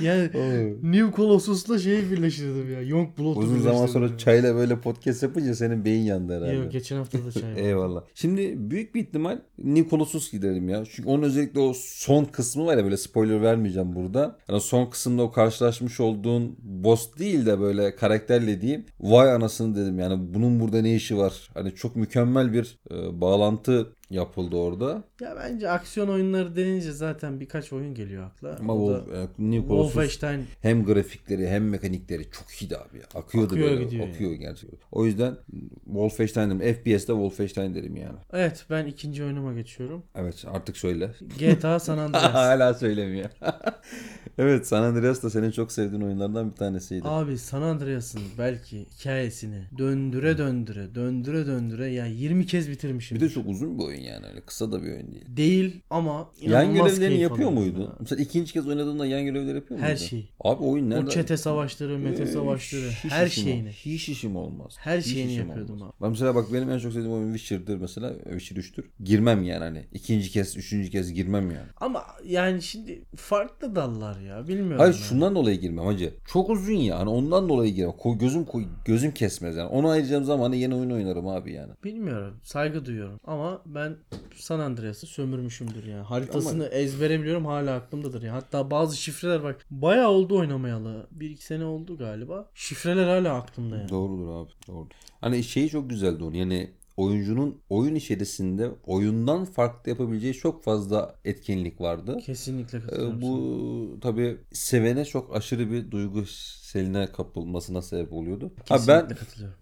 yani 0.00 0.30
New 0.82 1.16
Colossus'la 1.16 1.78
şeyi 1.78 2.10
birleştirdim 2.10 2.72
ya. 2.72 2.82
Young 2.82 3.08
Blood'u 3.18 3.38
Uzun 3.38 3.60
zaman 3.60 3.86
sonra 3.86 4.06
ya. 4.06 4.18
çayla 4.18 4.54
böyle 4.54 4.80
podcast 4.80 5.22
yapınca 5.22 5.54
senin 5.54 5.84
beyin 5.84 6.02
yandı 6.02 6.36
herhalde. 6.36 6.52
Yok 6.56 6.72
geçen 6.72 6.96
hafta 6.96 7.18
da 7.24 7.32
çay. 7.32 7.52
Eyvallah. 7.56 8.02
Şimdi 8.14 8.70
büyük 8.70 8.94
bir 8.94 9.00
ihtimal 9.00 9.38
New 9.64 9.90
Colossus 9.90 10.32
giderim 10.32 10.68
ya. 10.68 10.84
Çünkü 10.90 11.08
onun 11.08 11.22
özellikle 11.22 11.60
o 11.60 11.72
son 11.76 12.24
kısmı 12.24 12.66
var 12.66 12.76
ya 12.76 12.84
böyle 12.84 12.96
spoiler 12.96 13.42
vermeyeceğim 13.42 13.94
burada. 13.94 14.36
Yani 14.48 14.60
son 14.60 14.86
kısımda 14.86 15.22
o 15.22 15.32
karşılaşmış 15.32 16.00
olduğun 16.00 16.56
boss 16.62 17.18
değil 17.18 17.46
de 17.46 17.60
böyle 17.60 17.96
karakterle 17.96 18.60
diyeyim. 18.60 18.84
Vay 19.00 19.32
anasını 19.32 19.76
dedim 19.76 19.98
yani 19.98 20.34
bunun 20.34 20.60
burada 20.60 20.82
ne 20.82 20.94
işi 20.94 21.16
var? 21.16 21.50
Hani 21.54 21.74
çok 21.74 21.96
mükemmel 21.96 22.52
bir 22.52 22.78
e, 22.90 23.20
bağlantı 23.20 23.92
yapıldı 24.10 24.56
orada. 24.56 25.02
Ya 25.20 25.36
bence 25.36 25.70
aksiyon 25.70 26.08
oyunları 26.08 26.56
denince 26.56 26.92
zaten 26.92 27.40
birkaç 27.40 27.72
oyun 27.72 27.94
geliyor 27.94 28.24
akla. 28.24 28.56
Ama 28.60 28.74
O 28.74 28.92
e, 28.92 29.20
New 29.38 29.60
Wolfenstein 29.60 30.44
hem 30.62 30.84
grafikleri 30.84 31.48
hem 31.48 31.68
mekanikleri 31.68 32.30
çok 32.30 32.62
iyiydi 32.62 32.76
abi 32.76 32.98
ya. 32.98 33.04
Akıyordu 33.14 33.54
Akıyor 33.54 33.70
böyle. 33.70 33.84
gidiyor 33.84 34.08
akıyor 34.08 34.32
gerçekten. 34.32 34.78
O 34.92 35.06
yüzden 35.06 35.36
Wolfenstein 35.84 36.60
derim. 36.60 36.74
FPS'te 36.74 37.12
Wolfenstein 37.12 37.74
derim 37.74 37.96
yani. 37.96 38.18
Evet 38.32 38.64
ben 38.70 38.86
ikinci 38.86 39.24
oyunuma 39.24 39.52
geçiyorum. 39.52 40.02
Evet 40.14 40.44
artık 40.52 40.76
söyle. 40.76 41.10
GTA 41.38 41.80
San 41.80 41.98
Andreas. 41.98 42.34
Hala 42.34 42.74
söylemiyor. 42.74 43.30
evet 44.38 44.66
San 44.66 44.82
Andreas 44.82 45.22
da 45.22 45.30
senin 45.30 45.50
çok 45.50 45.72
sevdiğin 45.72 46.02
oyunlardan 46.02 46.50
bir 46.50 46.56
tanesiydi. 46.56 47.02
Abi 47.08 47.38
San 47.38 47.62
Andreas'ın 47.62 48.22
belki 48.38 48.86
hikayesini 48.98 49.62
döndüre 49.78 50.38
döndüre 50.38 50.94
döndüre 50.94 51.46
döndüre 51.46 51.86
ya 51.86 52.06
20 52.06 52.46
kez 52.46 52.70
bitirmişim. 52.70 53.16
Bir 53.16 53.20
de 53.20 53.28
çok 53.28 53.46
uzun 53.46 53.78
bir 53.78 53.84
oyun 53.84 53.99
yani 54.02 54.26
öyle 54.26 54.40
kısa 54.40 54.72
da 54.72 54.82
bir 54.82 54.88
oyun 54.92 55.12
değil. 55.12 55.24
Değil 55.28 55.80
ama 55.90 56.30
Yan 56.40 56.74
görevlerini 56.74 57.20
yapıyor 57.20 57.50
muydun? 57.50 57.80
ya. 57.82 57.96
Mesela 58.00 58.22
ikinci 58.22 58.52
kez 58.52 58.68
oynadığında 58.68 59.06
yan 59.06 59.24
görevleri 59.24 59.54
yapıyor 59.56 59.80
Her 59.80 59.88
muydun? 59.92 60.04
şey. 60.04 60.30
Abi 60.44 60.62
oyun 60.64 60.90
nerede? 60.90 61.06
O 61.06 61.08
çete 61.10 61.36
savaşları, 61.36 61.98
mete 61.98 62.22
Ee, 62.22 62.26
savaşları, 62.26 62.82
hiç 63.04 63.12
her 63.12 63.26
işim 63.26 63.44
şeyini. 63.44 63.68
Hiç 63.68 64.08
işim 64.08 64.36
olmaz. 64.36 64.76
Her 64.78 64.98
Hiç 64.98 65.06
şeyini 65.06 65.32
yapıyordum 65.32 65.74
olmaz. 65.74 65.88
abi. 65.94 66.02
Ben 66.02 66.10
mesela 66.10 66.34
bak 66.34 66.52
benim 66.52 66.70
en 66.70 66.78
çok 66.78 66.92
sevdiğim 66.92 67.12
oyun 67.16 67.34
Witcher'dır 67.34 67.76
mesela. 67.76 68.12
Witcher 68.30 68.56
3'tür. 68.56 68.84
Girmem 69.04 69.42
yani 69.42 69.64
hani. 69.64 69.84
ikinci 69.92 70.30
kez, 70.30 70.56
üçüncü 70.56 70.90
kez 70.90 71.12
girmem 71.12 71.50
yani. 71.50 71.68
Ama 71.80 72.04
yani 72.24 72.62
şimdi 72.62 73.04
farklı 73.16 73.76
dallar 73.76 74.20
ya 74.20 74.48
bilmiyorum. 74.48 74.78
Hayır 74.78 74.92
ben. 74.94 74.98
şundan 74.98 75.34
dolayı 75.34 75.60
girmem 75.60 75.86
hacı. 75.86 76.14
Çok 76.32 76.50
uzun 76.50 76.72
ya. 76.72 76.98
Hani 76.98 77.08
ondan 77.10 77.48
dolayı 77.48 77.74
girmem. 77.74 77.92
Koy, 77.96 78.18
gözüm 78.18 78.44
koy, 78.44 78.64
gözüm 78.84 79.10
kesmez 79.14 79.56
yani. 79.56 79.68
Onu 79.68 79.88
ayıracağım 79.88 80.24
zaman 80.24 80.52
yeni 80.52 80.74
oyun 80.74 80.90
oynarım 80.90 81.28
abi 81.28 81.52
yani. 81.52 81.72
Bilmiyorum. 81.84 82.36
Saygı 82.42 82.84
duyuyorum. 82.84 83.20
Ama 83.24 83.62
ben 83.66 83.89
San 84.34 84.60
Andreas'ı 84.60 85.06
sömürmüşümdür 85.06 85.84
yani. 85.84 86.02
Haritasını 86.02 86.66
ezbere 86.66 87.20
biliyorum 87.20 87.46
hala 87.46 87.74
aklımdadır 87.74 88.22
ya. 88.22 88.32
Hatta 88.34 88.70
bazı 88.70 88.96
şifreler 88.96 89.42
bak. 89.42 89.66
Bayağı 89.70 90.08
oldu 90.08 90.38
oynamayalı. 90.38 91.06
Bir 91.10 91.30
iki 91.30 91.44
sene 91.44 91.64
oldu 91.64 91.98
galiba. 91.98 92.50
Şifreler 92.54 93.06
hala 93.06 93.34
aklımda 93.34 93.76
yani. 93.76 93.88
Doğrudur 93.88 94.28
abi. 94.28 94.50
Doğrudur. 94.68 94.94
Hani 95.20 95.42
şeyi 95.44 95.68
çok 95.68 95.90
güzeldi 95.90 96.24
onun. 96.24 96.34
Yani 96.34 96.70
oyuncunun 96.96 97.60
oyun 97.70 97.94
içerisinde 97.94 98.70
oyundan 98.86 99.44
farklı 99.44 99.90
yapabileceği 99.90 100.34
çok 100.34 100.64
fazla 100.64 101.14
etkinlik 101.24 101.80
vardı. 101.80 102.18
Kesinlikle 102.26 102.78
Ee, 102.78 102.80
katılıyorum. 102.80 103.20
sana. 103.22 103.30
Bu 103.32 103.98
tabi 104.00 104.36
sevene 104.52 105.04
çok 105.04 105.36
aşırı 105.36 105.70
bir 105.70 105.90
duygu 105.90 106.24
pikseline 106.70 107.06
kapılmasına 107.06 107.82
sebep 107.82 108.12
oluyordu. 108.12 108.52
Ha 108.68 108.78
ben 108.88 109.08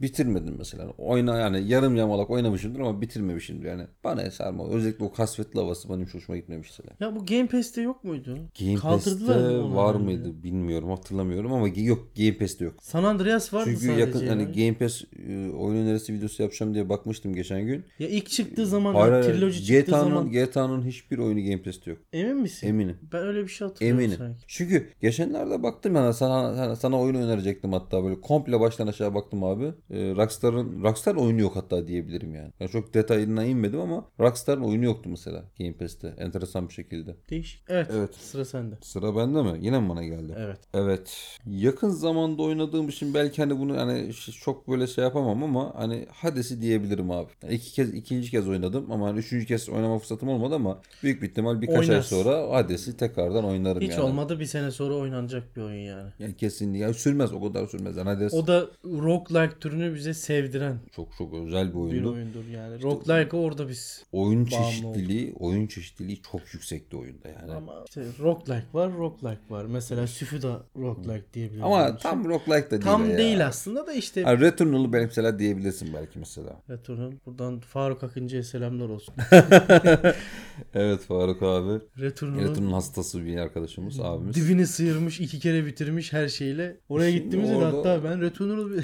bitirmedim 0.00 0.55
mesela. 0.59 0.91
Oyna 0.99 1.38
yani 1.38 1.69
yarım 1.69 1.97
yamalak 1.97 2.31
oynamışımdır 2.31 2.81
ama 2.81 3.00
bitirmemişimdir 3.00 3.69
yani. 3.69 3.83
Bana 4.05 4.31
sarma. 4.31 4.69
Özellikle 4.69 5.05
o 5.05 5.12
kasvetli 5.12 5.61
havası 5.61 5.88
benim 5.88 6.07
hiç 6.07 6.15
hoşuma 6.15 6.38
gitmemiş 6.38 6.69
mesela. 6.71 6.97
Ya 7.00 7.17
bu 7.17 7.27
Game 7.27 7.47
Pass'te 7.47 7.81
yok 7.83 8.05
muydu? 8.05 8.38
Game 8.61 8.75
Pass'te 8.77 9.59
var 9.62 9.95
mıydı 9.95 10.43
bilmiyorum 10.43 10.91
hatırlamıyorum 10.91 11.53
ama 11.53 11.69
yok 11.69 12.17
Game 12.17 12.38
Pass'te 12.38 12.65
yok. 12.65 12.75
San 12.81 13.05
Andreas 13.05 13.55
vardı 13.55 13.71
Çünkü 13.71 13.87
sadece. 13.87 14.00
yakın 14.00 14.19
ya. 14.21 14.27
yani 14.27 14.45
Game 14.45 14.75
Pass 14.75 15.03
e, 15.29 15.50
oyun 15.50 15.77
önerisi 15.87 16.12
videosu 16.15 16.43
yapacağım 16.43 16.75
diye 16.75 16.88
bakmıştım 16.88 17.35
geçen 17.35 17.67
gün. 17.67 17.85
Ya 17.99 18.09
ilk 18.09 18.31
çıktığı 18.31 18.67
zaman, 18.67 18.95
Hayır, 18.95 19.12
hayır. 19.12 19.25
triloji 19.25 19.65
çıktığı 19.65 19.91
GTA'nın 19.91 20.09
zaman 20.09 20.31
GTA'nın 20.31 20.83
hiçbir 20.87 21.19
oyunu 21.19 21.41
Game 21.45 21.62
Pass'te 21.62 21.91
yok. 21.91 22.00
emin 22.12 22.37
misin? 22.37 22.69
Eminim. 22.69 22.97
Ben 23.12 23.23
öyle 23.27 23.43
bir 23.43 23.49
şey 23.49 23.69
hatırlıyorum 23.69 24.00
Eminim. 24.00 24.19
sanki. 24.19 24.45
Çünkü 24.47 24.88
geçenlerde 25.00 25.62
baktım 25.62 25.95
yani 25.95 26.15
sana, 26.15 26.77
sana 26.77 26.98
sana 26.99 27.05
oyun 27.05 27.14
önerecektim 27.14 27.73
hatta 27.73 28.05
böyle 28.05 28.21
komple 28.21 28.61
baştan 28.61 28.87
aşağı 28.87 29.14
baktım 29.14 29.45
abi. 29.45 29.64
Ee, 29.64 29.73
Rockstar'ın 30.17 30.83
Rockstar 30.83 31.14
oyunu 31.14 31.40
yok 31.40 31.57
hatta 31.57 31.87
diyebilirim 31.88 32.35
yani. 32.35 32.52
yani. 32.61 32.71
Çok 32.71 32.95
detayına 32.95 33.45
inmedim 33.45 33.81
ama 33.81 34.05
Rockstar'ın 34.21 34.62
oyunu 34.62 34.85
yoktu 34.85 35.11
mesela 35.11 35.45
Game 35.59 35.73
Pass'te 35.73 36.14
enteresan 36.19 36.69
bir 36.69 36.75
şekilde. 36.75 37.17
Değişik. 37.31 37.62
Evet. 37.69 37.87
Evet. 37.93 38.14
Sıra 38.14 38.45
sende. 38.45 38.75
Sıra 38.83 39.17
bende 39.17 39.43
mi? 39.43 39.59
Yine 39.61 39.81
mi 39.81 39.88
bana 39.88 40.05
geldi? 40.05 40.35
Evet. 40.38 40.59
Evet. 40.75 41.38
Yakın 41.47 41.88
zamanda 41.90 42.43
oynadığım 42.43 42.88
için 42.88 43.14
belki 43.14 43.43
hani 43.43 43.59
bunu 43.59 43.76
hani 43.76 44.12
çok 44.45 44.69
böyle 44.69 44.87
şey 44.87 45.05
yapamam 45.05 45.43
ama 45.45 45.73
hani 45.76 46.07
Hades'i 46.12 46.61
diyebilirim 46.62 47.11
abi. 47.11 47.31
Yani 47.43 47.55
iki 47.55 47.73
kez 47.73 47.95
ikinci 47.95 48.31
kez 48.31 48.49
oynadım 48.49 48.93
ama 48.93 49.07
hani 49.09 49.19
üçüncü 49.19 49.47
kez 49.47 49.69
oynama 49.69 49.99
fırsatım 49.99 50.28
olmadı 50.28 50.55
ama 50.55 50.81
büyük 51.02 51.23
bir 51.23 51.28
ihtimal 51.28 51.61
birkaç 51.61 51.76
ay 51.76 51.88
Oynarsın. 51.88 52.23
sonra 52.23 52.50
Hades'i 52.57 52.97
tekrardan 52.97 53.45
oynarım 53.45 53.81
Hiç 53.81 53.90
yani. 53.90 54.00
olmadı 54.00 54.40
bir 54.40 54.45
sene 54.45 54.71
sonra 54.71 54.95
oynanacak 54.95 55.57
bir 55.57 55.62
oyun 55.62 55.85
yani. 55.85 56.11
Yani 56.19 56.37
kesinlikle. 56.37 56.88
Yani 56.88 56.99
sürmez 56.99 57.33
o 57.33 57.40
kadar 57.42 57.66
sürmez. 57.66 57.97
Yani 57.97 58.09
Hades 58.09 58.35
O 58.35 58.47
da 58.47 58.66
roguelike 58.85 59.59
türünü 59.59 59.95
bize 59.95 60.14
sevdiren 60.14 60.78
çok 60.97 61.09
çok 61.18 61.35
özel 61.35 61.68
bir 61.68 61.75
bir 61.75 61.78
oyundu. 61.78 62.12
oyundur 62.12 62.45
yani. 62.54 62.83
Roguelike'a 62.83 63.40
orada 63.40 63.68
biz 63.68 64.04
Oyun 64.12 64.50
Bağımlı 64.50 64.64
çeşitliliği, 64.71 65.35
oyun 65.38 65.66
çeşitliliği 65.66 66.23
çok 66.33 66.54
yüksekti 66.54 66.97
oyunda 66.97 67.28
yani. 67.28 67.52
Ama, 67.52 67.73
ama 67.73 67.85
işte 67.88 68.02
roguelike 68.21 68.66
var, 68.73 68.92
roguelike 68.99 69.42
var. 69.50 69.64
Mesela 69.64 70.07
Süfü 70.07 70.42
da 70.42 70.62
roguelike 70.76 71.26
diyebiliriz. 71.35 72.02
tam 72.02 72.25
roguelike 72.25 72.66
da 72.66 72.71
değil. 72.71 72.83
tam 72.83 73.02
o 73.02 73.07
ya. 73.07 73.18
değil 73.18 73.47
aslında 73.47 73.87
da 73.87 73.92
işte 73.92 74.23
Ha, 74.23 74.40
Returnal'ı 74.40 74.92
ben 74.92 75.02
mesela 75.04 75.38
diyebilirsin 75.38 75.88
belki 75.95 76.18
mesela. 76.18 76.62
Returnal. 76.71 77.12
Buradan 77.26 77.61
Faruk 77.61 78.02
Akıncı'ya 78.04 78.42
selamlar 78.42 78.88
olsun. 78.88 79.14
Evet 80.75 81.00
Faruk 81.00 81.42
abi. 81.42 81.80
Returnal'ın 82.00 82.49
Returnal 82.50 82.73
hastası 82.73 83.25
bir 83.25 83.37
arkadaşımız, 83.37 84.00
abimiz. 84.00 84.37
dibini 84.37 84.66
sıyırmış, 84.66 85.21
iki 85.21 85.38
kere 85.40 85.66
bitirmiş 85.66 86.12
her 86.12 86.28
şeyle. 86.28 86.78
Oraya 86.89 87.11
Şimdi 87.11 87.25
gittiğimizde 87.25 87.55
de 87.55 87.57
orada- 87.57 87.79
hatta 87.79 88.05
ben 88.05 88.21
Returnal... 88.21 88.71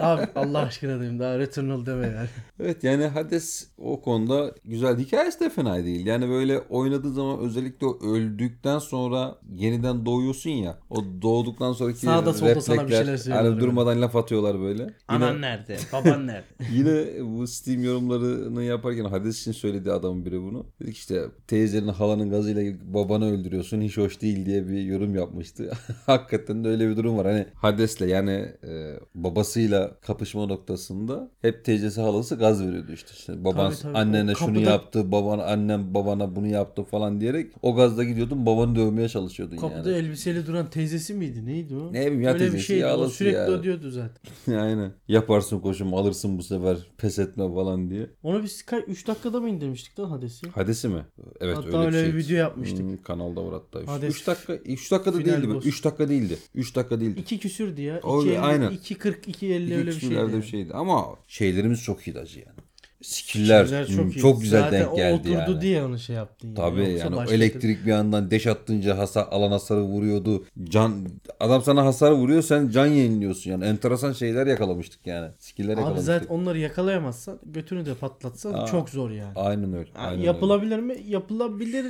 Abi 0.00 0.26
Allah 0.34 0.58
aşkına 0.58 1.00
diyeyim 1.00 1.18
daha 1.18 1.38
Returnal 1.38 1.86
deme 1.86 2.06
yani. 2.06 2.28
Evet 2.60 2.84
yani 2.84 3.04
Hades 3.06 3.68
o 3.78 4.00
konuda 4.02 4.54
güzel. 4.64 4.98
Hikayesi 4.98 5.40
de 5.40 5.50
fena 5.50 5.84
değil. 5.84 6.06
Yani 6.06 6.28
böyle 6.28 6.58
oynadığı 6.58 7.12
zaman 7.12 7.38
özellikle 7.38 7.86
o 7.86 8.14
öldükten 8.14 8.78
sonra 8.78 9.38
yeniden 9.54 10.06
doğuyorsun 10.06 10.50
ya. 10.50 10.78
O 10.90 11.04
doğduktan 11.22 11.72
sonraki 11.72 11.98
Sağda 11.98 12.34
solda 12.34 12.60
sana 12.60 12.88
bir 12.88 12.94
şeyler 12.94 13.16
söylüyorlar 13.16 13.52
hani 13.52 13.60
durmadan 13.60 14.02
laf 14.02 14.16
atıyorlar 14.16 14.60
böyle. 14.60 14.82
Yine, 14.82 14.94
Anan 15.08 15.40
nerede? 15.40 15.76
Baban 15.92 16.26
nerede? 16.26 16.44
yine 16.72 17.04
bu 17.38 17.46
Steam 17.46 17.84
yorumlarını 17.84 18.62
yaparken 18.62 19.04
Hades 19.04 19.40
için 19.40 19.52
söyledi 19.52 19.92
adamın 19.92 20.24
biri 20.26 20.42
bunu. 20.42 20.66
Dedi 20.80 20.92
ki 20.92 20.98
işte 20.98 21.22
teyzenin 21.46 21.88
halanın 21.88 22.30
gazıyla 22.30 22.74
babanı 22.94 23.32
öldürüyorsun 23.32 23.80
hiç 23.80 23.96
hoş 23.96 24.20
değil 24.20 24.46
diye 24.46 24.68
bir 24.68 24.82
yorum 24.82 25.14
yapmıştı. 25.14 25.72
Hakikaten 26.06 26.64
de 26.64 26.68
öyle 26.68 26.77
bir 26.90 26.96
durum 26.96 27.18
var. 27.18 27.26
Hani 27.26 27.46
Hades'le 27.54 28.00
yani 28.00 28.30
e, 28.68 28.94
babasıyla 29.14 29.90
kapışma 30.00 30.46
noktasında 30.46 31.30
hep 31.42 31.64
teyzesi 31.64 32.00
halası 32.00 32.36
gaz 32.36 32.62
veriyordu 32.66 32.92
işte. 32.92 33.10
İşte 33.18 33.44
baban 33.44 33.70
Tabii, 33.70 33.82
tabii. 33.82 33.98
annene 33.98 34.32
O 34.32 34.34
şunu 34.34 34.46
kapıda- 34.54 34.70
yaptı, 34.70 35.12
baban 35.12 35.38
annem 35.38 35.94
babana 35.94 36.36
bunu 36.36 36.46
yaptı 36.46 36.84
falan 36.84 37.20
diyerek 37.20 37.52
o 37.62 37.74
gazda 37.76 38.04
gidiyordun 38.04 38.46
babanı 38.46 38.76
dövmeye 38.76 39.08
çalışıyordun 39.08 39.56
Kapıda 39.56 39.90
yani. 39.90 39.98
elbiseli 40.06 40.46
duran 40.46 40.70
teyzesi 40.70 41.14
miydi? 41.14 41.46
Neydi 41.46 41.76
o? 41.76 41.92
Ne 41.92 42.00
bileyim 42.00 42.20
ya 42.22 42.28
Öyle 42.32 42.38
bir 42.44 42.50
teyzesi, 42.50 42.64
şeydi. 42.64 42.80
ya 42.80 42.96
O 42.96 43.08
sürekli 43.08 43.36
ya. 43.36 43.46
ödüyordu 43.46 43.90
zaten. 43.90 44.56
Aynen. 44.58 44.92
Yaparsın 45.08 45.60
koşum 45.60 45.94
alırsın 45.94 46.38
bu 46.38 46.42
sefer 46.42 46.76
pes 46.98 47.18
etme 47.18 47.54
falan 47.54 47.90
diye. 47.90 48.10
Onu 48.22 48.42
biz 48.42 48.64
3 48.86 49.08
dakikada 49.08 49.40
mı 49.40 49.48
indirmiştik 49.48 49.98
lan 49.98 50.04
Hades'i? 50.10 50.48
Hades'i 50.48 50.88
mi? 50.88 51.06
Evet 51.40 51.56
Hatta 51.56 51.66
öyle, 51.84 51.96
öyle 51.96 52.08
bir 52.12 52.16
bir 52.16 52.22
şey. 52.22 52.34
video 52.36 52.42
yapmıştık. 52.44 52.78
Hmm, 52.80 53.02
kanalda 53.02 53.44
var 53.46 53.54
hatta. 53.54 53.92
Hades 53.92 54.14
3 54.16 54.26
dakika 54.26 54.54
3 54.54 54.90
dakikada 54.92 55.18
final 55.18 55.42
değildi. 55.42 55.54
boss. 55.54 55.66
3 55.66 55.84
dakika 55.84 56.08
değildi. 56.08 56.38
3 56.54 56.67
dakika 56.74 57.00
değildi. 57.00 57.20
2 57.20 57.38
küsürdü 57.38 57.80
ya. 57.80 58.00
O- 58.02 58.24
2.50, 58.24 58.38
aynen. 58.40 58.72
2.40, 58.72 59.20
2.50 59.30 59.74
öyle 59.76 59.86
bir 59.86 59.92
şeydi. 60.00 60.14
yani. 60.14 60.32
bir 60.36 60.42
şeydi. 60.42 60.74
Ama 60.74 61.16
şeylerimiz 61.28 61.82
çok 61.82 62.06
iyiydi 62.08 62.18
acı 62.20 62.38
yani. 62.38 62.58
Skiller, 63.02 63.64
Skiller 63.64 63.86
çok, 63.86 64.16
iyi. 64.16 64.20
çok 64.20 64.40
güzel 64.40 64.60
Zaten 64.62 64.80
denk 64.80 64.96
geldi 64.96 65.12
o 65.12 65.16
oturdu 65.18 65.32
yani. 65.52 65.60
diye 65.60 65.84
onu 65.84 65.98
şey 65.98 66.16
yaptın. 66.16 66.48
Yani. 66.48 66.56
Tabii 66.56 66.80
Yoksa 66.90 67.04
yani 67.04 67.14
o 67.14 67.18
başka 67.18 67.34
elektrik 67.34 67.86
bir 67.86 67.90
yandan 67.90 68.30
deş 68.30 68.46
attınca 68.46 68.98
hasar, 68.98 69.26
alan 69.30 69.50
hasarı 69.50 69.80
vuruyordu. 69.82 70.44
Can 70.64 71.06
adam 71.40 71.62
sana 71.62 71.84
hasar 71.84 72.10
vuruyor 72.12 72.42
sen 72.42 72.68
can 72.68 72.86
yeniliyorsun 72.86 73.50
yani. 73.50 73.64
Enteresan 73.64 74.12
şeyler 74.12 74.46
yakalamıştık 74.46 75.06
yani. 75.06 75.30
Skiller 75.38 75.72
Abi 75.72 75.80
yakalamıştık. 75.80 76.06
zaten 76.06 76.26
onları 76.34 76.58
yakalayamazsan 76.58 77.38
götünü 77.46 77.86
de 77.86 77.94
patlatsan 77.94 78.52
Aa. 78.54 78.66
çok 78.66 78.90
zor 78.90 79.10
yani. 79.10 79.32
Aynen 79.36 79.72
öyle. 79.72 79.90
Ha, 79.94 80.00
Aynen 80.02 80.12
öyle. 80.18 80.26
yapılabilir 80.26 80.78
mi? 80.78 80.96
Yapılabilir 81.06 81.86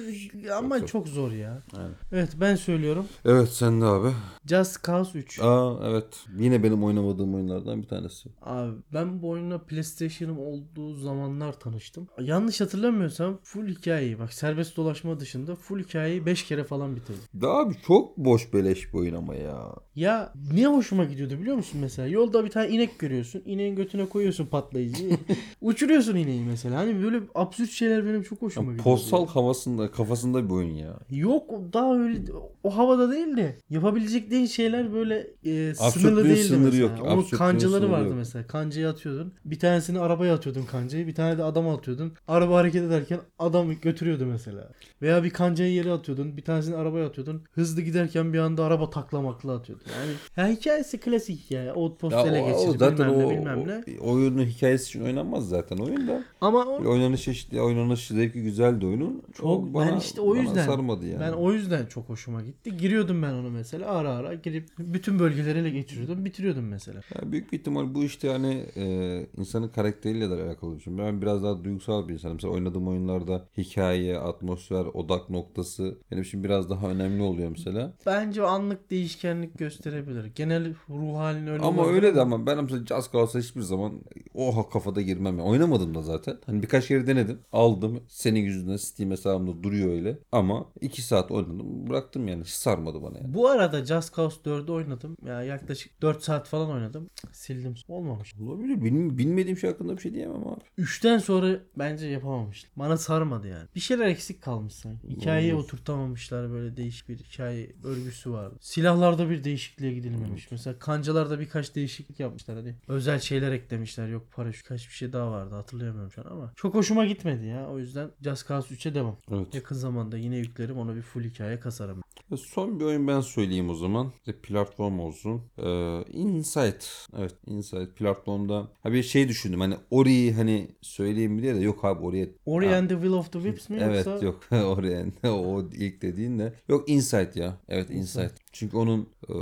ama 0.59 0.87
çok 0.87 1.09
zor 1.09 1.33
ya. 1.33 1.63
Aynen. 1.77 1.91
Evet 2.13 2.31
ben 2.41 2.55
söylüyorum. 2.57 3.07
Evet 3.25 3.49
sen 3.49 3.81
de 3.81 3.85
abi. 3.85 4.09
Just 4.47 4.85
Cause 4.87 5.19
3. 5.19 5.41
Aa 5.43 5.73
evet. 5.85 6.05
Yine 6.39 6.63
benim 6.63 6.85
oynamadığım 6.85 7.35
oyunlardan 7.35 7.83
bir 7.83 7.89
tanesi. 7.89 8.29
Abi 8.43 8.73
ben 8.95 9.23
bu 9.23 9.29
oyunla 9.29 9.59
PlayStation'ım 9.59 10.39
olduğu 10.39 10.98
zamanlar 10.99 11.61
tanıştım. 11.61 12.09
Yanlış 12.21 12.61
hatırlamıyorsam 12.61 13.39
full 13.43 13.69
hikayeyi 13.69 14.19
bak 14.19 14.33
serbest 14.33 14.77
dolaşma 14.77 15.21
dışında 15.21 15.55
full 15.57 15.83
hikayeyi 15.85 16.27
5 16.27 16.45
kere 16.45 16.65
falan 16.65 16.97
bitirdim. 16.97 17.23
Ya 17.43 17.49
abi 17.49 17.75
çok 17.87 18.17
boş 18.17 18.55
beleş 18.55 18.93
bir 18.95 18.99
oyun 18.99 19.15
ama 19.15 19.35
ya. 19.35 19.75
Ya 19.99 20.33
ne 20.53 20.67
hoşuma 20.67 21.05
gidiyordu 21.05 21.39
biliyor 21.41 21.57
musun 21.57 21.81
mesela? 21.81 22.09
Yolda 22.09 22.45
bir 22.45 22.51
tane 22.51 22.69
inek 22.69 22.99
görüyorsun. 22.99 23.43
İneğin 23.47 23.77
götüne 23.77 24.07
koyuyorsun 24.09 24.47
patlayıcıyı. 24.47 25.11
Uçuruyorsun 25.61 26.17
ineği 26.17 26.45
mesela. 26.45 26.77
Hani 26.79 27.03
böyle 27.03 27.21
absürt 27.35 27.71
şeyler 27.71 28.07
benim 28.07 28.23
çok 28.23 28.43
hoşuma 28.43 28.67
Ya 28.67 28.77
gidiyor. 28.77 28.85
postal 28.85 29.27
havasında 29.27 29.91
kafasında 29.91 30.45
bir 30.49 30.55
oyun 30.55 30.75
ya. 30.75 30.97
Yok 31.11 31.51
daha 31.73 31.95
öyle 31.99 32.19
o 32.65 32.77
havada 32.77 33.13
değil 33.13 33.37
de 33.37 33.59
yapabileceklerin 33.71 34.47
şeyler 34.47 34.93
böyle 34.93 35.27
e, 35.45 35.75
sınırlı 35.75 36.25
değildi 36.25 36.45
sınırı 36.45 36.61
mesela. 36.65 36.83
yok. 36.83 36.93
Onun 37.03 37.19
Absürtlüğün 37.19 37.39
kancaları 37.39 37.91
vardı 37.91 38.09
yok. 38.09 38.17
mesela. 38.17 38.47
Kancayı 38.47 38.89
atıyordun. 38.89 39.33
Bir 39.45 39.59
tanesini 39.59 39.99
arabaya 40.01 40.35
atıyordun 40.35 40.63
kancayı. 40.63 41.07
Bir 41.07 41.15
tane 41.15 41.39
de 41.39 41.43
adama 41.45 41.75
atıyordun. 41.75 42.13
Araba 42.29 42.57
hareket 42.57 42.83
ederken 42.83 43.21
adam 43.39 43.81
götürüyordu 43.83 44.27
mesela. 44.27 44.71
Veya 45.03 45.25
bir 45.25 45.31
kancayı 45.31 45.73
yere 45.73 45.93
atıyordun. 45.93 46.37
Bir 46.37 46.43
tanesini 46.43 46.77
arabaya 46.77 47.07
atıyordun. 47.07 47.43
Hızlı 47.53 47.83
giderken 47.83 48.33
bir 48.33 48.39
anda 48.39 48.65
araba 48.65 48.91
taklamakla 48.91 49.55
atıyordu. 49.57 49.85
Yani 49.99 50.13
ya 50.51 50.57
hikayesi 50.57 50.99
klasik 51.01 51.41
hikaye. 51.41 51.73
Outpost 51.73 52.17
Ya 52.17 52.23
ele 52.27 52.43
o, 52.43 52.73
zaten 52.79 53.09
bilmem 53.09 53.25
o, 53.25 53.29
ne 53.29 53.37
bilmem 53.39 53.69
ne. 53.69 53.83
o 54.01 54.13
oyunun 54.13 54.45
hikayesi 54.45 54.85
için 54.89 55.05
oynanmaz 55.05 55.49
zaten 55.49 55.77
oyun 55.79 56.09
da. 56.09 56.23
Ama 56.41 56.65
o, 56.67 56.81
Bir 56.81 56.87
oynanış 56.87 57.23
çeşitli, 57.25 57.61
oynanış 57.61 58.07
zevki 58.09 58.43
güzeldi 58.43 58.87
oyunun. 58.87 59.23
Çok- 59.35 59.47
O 59.47 59.75
bana, 59.75 59.91
ben 59.93 59.97
işte 59.97 60.21
o 60.21 60.37
yüzden- 60.37 60.67
sarmadı 60.67 61.07
yani. 61.07 61.21
Ben 61.21 61.33
o 61.33 61.53
yüzden 61.53 61.87
çok 61.87 62.09
hoşuma 62.09 62.43
gitti. 62.43 62.77
Giriyordum 62.77 63.23
ben 63.23 63.33
onu 63.33 63.51
mesela 63.51 63.87
ara 63.91 64.11
ara 64.15 64.35
girip 64.35 64.69
bütün 64.79 65.19
bölgeleri 65.19 65.59
ele 65.59 65.71
geçiriyordum 65.71 66.25
bitiriyordum 66.25 66.69
mesela. 66.69 67.01
Ya 67.15 67.33
büyük 67.33 67.53
bir 67.53 67.59
ihtimal 67.59 67.95
bu 67.95 68.05
işte 68.05 68.29
hani 68.29 68.65
e, 68.77 69.27
insanın 69.37 69.69
karakteriyle 69.69 70.31
de 70.31 70.35
alakalı 70.35 70.77
bir 70.77 70.83
şey. 70.83 70.99
Ben 70.99 71.23
biraz 71.23 71.43
daha 71.43 71.65
duygusal 71.65 72.09
bir 72.09 72.13
insanım. 72.13 72.35
Mesela 72.35 72.53
oynadığım 72.55 72.89
oyunlarda 72.89 73.45
hikaye, 73.59 74.19
atmosfer, 74.19 74.85
odak 74.95 75.31
noktası 75.31 75.99
benim 76.11 76.23
için 76.23 76.45
biraz 76.45 76.71
daha 76.71 76.87
önemli 76.89 77.23
oluyor 77.23 77.49
mesela. 77.51 77.93
Bence 78.07 78.43
o 78.43 78.47
anlık 78.47 78.91
değişkenlik 78.91 79.59
gösterebilir. 79.85 80.25
Genel 80.35 80.75
ruh 80.91 81.17
halini 81.19 81.51
öyle 81.51 81.63
Ama 81.63 81.83
olabilir 81.83 82.03
öyle 82.03 82.15
de 82.15 82.21
ama 82.21 82.47
ben 82.47 82.65
mesela 82.65 82.87
Just 82.87 83.13
Cause'a 83.13 83.41
hiçbir 83.43 83.61
zaman 83.61 83.93
o 84.35 84.69
kafada 84.69 85.03
girmem. 85.03 85.39
ya. 85.39 85.45
Oynamadım 85.45 85.95
da 85.95 86.03
zaten. 86.03 86.39
Hani 86.47 86.63
birkaç 86.63 86.89
kere 86.89 87.07
denedim. 87.07 87.39
Aldım. 87.53 88.01
Senin 88.09 88.41
yüzünden 88.41 88.77
Steam 88.77 89.11
hesabımda 89.11 89.63
duruyor 89.63 89.89
öyle. 89.89 90.19
Ama 90.33 90.67
2 90.81 91.03
saat 91.03 91.31
oynadım. 91.31 91.87
Bıraktım 91.91 92.29
yani. 92.29 92.45
Hiç 92.45 92.51
sarmadı 92.51 93.03
bana 93.03 93.19
yani. 93.19 93.35
Bu 93.35 93.49
arada 93.49 93.85
Just 93.85 94.17
Cause 94.17 94.37
4'ü 94.45 94.73
oynadım. 94.73 95.17
Ya 95.27 95.43
yaklaşık 95.43 96.03
4 96.03 96.23
saat 96.23 96.49
falan 96.49 96.71
oynadım. 96.71 97.11
Sildim. 97.33 97.75
Olmamış. 97.89 98.35
Olabilir. 98.41 98.75
Bilmi- 98.83 99.19
bilmediğim 99.19 99.59
şey 99.59 99.71
hakkında 99.71 99.97
bir 99.97 100.03
şey 100.03 100.15
diyemem 100.15 100.49
abi. 100.49 100.61
Üçten 100.79 101.19
sonra 101.19 101.59
bence 101.79 102.07
yapamamışlar. 102.07 102.71
Bana 102.77 102.97
sarmadı 102.97 103.49
yani. 103.49 103.69
Bir 103.75 103.81
şeyler 103.81 104.07
eksik 104.07 104.43
kalmış 104.43 104.75
sanki. 104.75 105.09
Hikayeyi 105.09 105.55
Olur. 105.55 105.65
oturtamamışlar 105.65 106.51
böyle 106.51 106.77
değişik 106.77 107.09
bir 107.09 107.17
hikaye 107.19 107.71
örgüsü 107.85 108.31
vardı. 108.33 108.57
Silahlarda 108.61 109.31
bir 109.31 109.45
değişikliğe 109.69 109.95
gidilmemiş. 109.95 110.51
Mesela 110.51 110.79
kancalarda 110.79 111.41
birkaç 111.41 111.75
değişiklik 111.75 112.21
yapmışlar 112.21 112.57
hadi. 112.57 112.77
Özel 112.89 113.21
şeyler 113.21 113.53
eklemişler. 113.53 114.09
Yok 114.09 114.27
paraşüt 114.33 114.69
kaç 114.69 114.89
bir 114.89 114.93
şey 114.95 115.13
daha 115.13 115.31
vardı 115.31 115.55
hatırlayamıyorum 115.55 116.13
şu 116.13 116.21
an 116.21 116.27
ama. 116.31 116.53
Çok 116.57 116.75
hoşuma 116.75 117.05
gitmedi 117.07 117.47
ya. 117.47 117.69
O 117.71 117.79
yüzden 117.79 118.11
Just 118.25 118.49
Cause 118.49 118.75
3'e 118.75 118.95
devam. 118.95 119.17
Evet. 119.33 119.55
Yakın 119.55 119.75
zamanda 119.77 120.19
yine 120.19 120.37
yüklerim 120.37 120.79
ona 120.79 120.97
bir 120.97 121.03
full 121.03 121.25
hikaye 121.25 121.61
kasarım. 121.61 122.03
Ve 122.33 122.37
Son 122.37 122.81
bir 122.81 122.85
oyun 122.85 123.09
ben 123.09 123.21
söyleyeyim 123.21 123.71
o 123.71 123.75
zaman. 123.75 124.13
İşte 124.19 124.33
platform 124.33 125.01
olsun. 125.01 125.43
Ee, 125.59 126.03
Insight. 126.13 126.85
Evet 127.19 127.35
Insight 127.47 127.97
platformda. 127.97 128.69
Ha 128.83 128.93
bir 128.93 129.03
şey 129.03 129.29
düşündüm. 129.29 129.61
Hani 129.61 129.75
Ori'yi 129.91 130.35
hani 130.35 130.69
söyleyeyim 130.81 131.43
diye 131.43 131.55
de 131.55 131.59
yok 131.59 131.85
abi. 131.85 132.05
Ori 132.47 132.67
Ha, 132.69 132.77
and 132.77 132.89
the 132.89 132.95
Will 132.95 133.13
of 133.13 133.33
the 133.33 133.39
Wisps 133.39 133.71
mi 133.71 133.79
Evet 133.81 134.07
yoksa? 134.07 134.27
yok 134.27 134.41
Ori'ye. 134.77 135.07
o 135.31 135.65
ilk 135.73 136.03
dediğin 136.03 136.39
de. 136.39 136.53
Yok 136.69 136.89
Insight 136.89 137.37
ya. 137.37 137.57
Evet 137.69 137.91
Insight. 137.91 138.33
Çünkü 138.53 138.77
onun 138.77 139.09
e, 139.29 139.35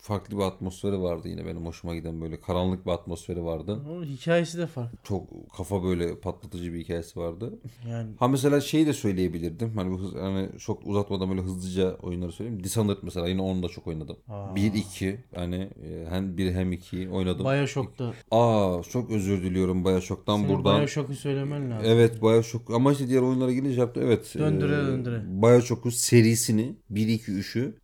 farklı 0.00 0.36
bir 0.38 0.42
atmosferi 0.42 1.00
vardı 1.00 1.28
yine 1.28 1.46
benim 1.46 1.66
hoşuma 1.66 1.94
giden 1.94 2.20
böyle 2.20 2.40
karanlık 2.40 2.86
bir 2.86 2.90
atmosferi 2.90 3.44
vardı. 3.44 3.80
Onun 3.90 4.04
hikayesi 4.04 4.58
de 4.58 4.66
farklı. 4.66 4.98
Çok 5.04 5.50
kafa 5.56 5.82
böyle 5.82 6.20
patlatıcı 6.20 6.72
bir 6.72 6.78
hikayesi 6.80 7.20
vardı. 7.20 7.58
Yani 7.90 8.10
Ha 8.18 8.28
mesela 8.28 8.60
şeyi 8.60 8.86
de 8.86 8.92
söyleyebilirdim. 8.92 9.72
Hani 9.74 9.90
bu 9.90 10.00
hız, 10.00 10.14
hani 10.14 10.48
çok 10.58 10.86
uzatmadan 10.86 11.30
böyle 11.30 11.40
hızlıca 11.40 11.94
oyunları 11.94 12.32
söyleyeyim. 12.32 12.64
Dishonored 12.64 12.98
mesela 13.02 13.28
yine 13.28 13.42
onu 13.42 13.62
da 13.62 13.68
çok 13.68 13.86
oynadım. 13.86 14.16
Aa. 14.28 14.56
1 14.56 14.72
2 14.74 15.20
hani 15.34 15.70
hem 16.08 16.36
1 16.36 16.52
hem 16.52 16.72
2'yi 16.72 17.08
oynadım. 17.08 17.46
Bioshock'ta. 17.46 18.12
Aa 18.30 18.82
çok 18.90 19.10
özür 19.10 19.42
diliyorum 19.42 19.84
Bioshock'tan 19.84 20.36
Senin 20.36 20.48
buradan. 20.48 20.80
Bioshock'u 20.80 21.14
söylemen 21.14 21.70
lazım. 21.70 21.86
Evet 21.90 22.22
Bioshock 22.22 22.70
ama 22.70 22.92
işte 22.92 23.08
diğer 23.08 23.22
oyunlara 23.22 23.52
gelince 23.52 23.80
yaptı. 23.80 24.00
Evet. 24.04 24.34
Döndüre 24.38 24.74
e, 24.74 24.78
döndüre. 24.78 25.22
Bioshock'un 25.26 25.90
serisini 25.90 26.76
1 26.90 27.08
2 27.08 27.32
3'ü 27.32 27.74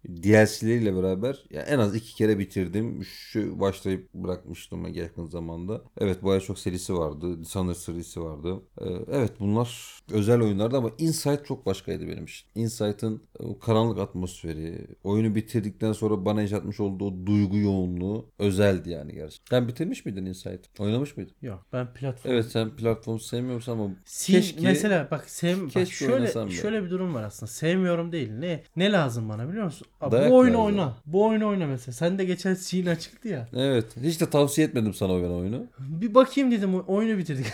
DLC'leriyle 0.61 0.97
beraber 0.97 1.45
ya 1.51 1.63
en 1.63 1.79
az 1.79 1.95
iki 1.95 2.15
kere 2.15 2.39
bitirdim. 2.39 3.05
Şu 3.05 3.61
başlayıp 3.61 4.15
bırakmıştım 4.15 4.95
yakın 4.95 5.27
zamanda. 5.27 5.83
Evet 5.99 6.23
Bioshock 6.23 6.59
serisi 6.59 6.95
vardı. 6.95 7.41
Dishonored 7.41 7.75
serisi 7.77 8.21
vardı. 8.23 8.63
Ee, 8.81 8.85
evet 9.13 9.33
bunlar 9.41 9.99
özel 10.13 10.41
oyunlardı 10.41 10.77
ama 10.77 10.91
Insight 10.99 11.47
çok 11.47 11.67
başkaydı 11.67 12.09
benim 12.09 12.25
için. 12.25 12.49
Insight'ın 12.55 13.23
o 13.39 13.59
karanlık 13.59 13.99
atmosferi, 13.99 14.87
oyunu 15.05 15.35
bitirdikten 15.35 15.93
sonra 15.93 16.25
bana 16.25 16.41
yaşatmış 16.43 16.81
olduğu 16.81 17.05
o 17.05 17.27
duygu 17.27 17.59
yoğunluğu 17.59 18.27
özeldi 18.39 18.91
yani 18.91 19.15
gerçekten. 19.15 19.59
Sen 19.59 19.69
bitirmiş 19.69 20.05
miydin 20.05 20.27
Insight? 20.27 20.81
Oynamış 20.81 21.17
mıydın? 21.17 21.35
Yok 21.43 21.67
ben 21.73 21.93
platform. 21.93 22.33
Evet 22.33 22.45
sen 22.47 22.77
platform 22.77 23.19
sevmiyorsan 23.19 23.73
ama 23.73 23.91
Sil- 24.19 24.33
keşke 24.33 24.61
mesela 24.63 25.09
bak 25.11 25.31
sev 25.31 25.57
bak 25.75 25.89
şöyle 25.89 26.51
şöyle 26.51 26.85
bir 26.85 26.91
durum 26.91 27.15
var 27.15 27.23
aslında. 27.23 27.53
Sevmiyorum 27.53 28.13
değil. 28.13 28.31
Ne 28.33 28.63
ne 28.77 28.93
lazım 28.93 29.29
bana 29.29 29.49
biliyor 29.49 29.65
musun? 29.65 29.87
Abi, 30.01 30.31
bu 30.31 30.37
oyunu 30.37 30.50
lazım. 30.53 30.65
oyna. 30.65 30.97
Bu 31.07 31.27
oyunu 31.27 31.49
oyna 31.49 31.67
mesela. 31.67 31.93
Sen 31.93 32.19
de 32.19 32.25
geçen 32.25 32.55
Sina 32.55 32.99
çıktı 32.99 33.29
ya. 33.29 33.49
Evet. 33.57 33.87
Hiç 34.03 34.21
de 34.21 34.31
tavsiye 34.31 34.67
etmedim 34.67 34.95
sana 34.95 35.13
o 35.13 35.23
ben 35.23 35.29
oyunu. 35.31 35.67
Bir 35.79 36.15
bakayım 36.15 36.51
dedim 36.51 36.81
oyunu 36.81 37.19
bitirdik. 37.19 37.47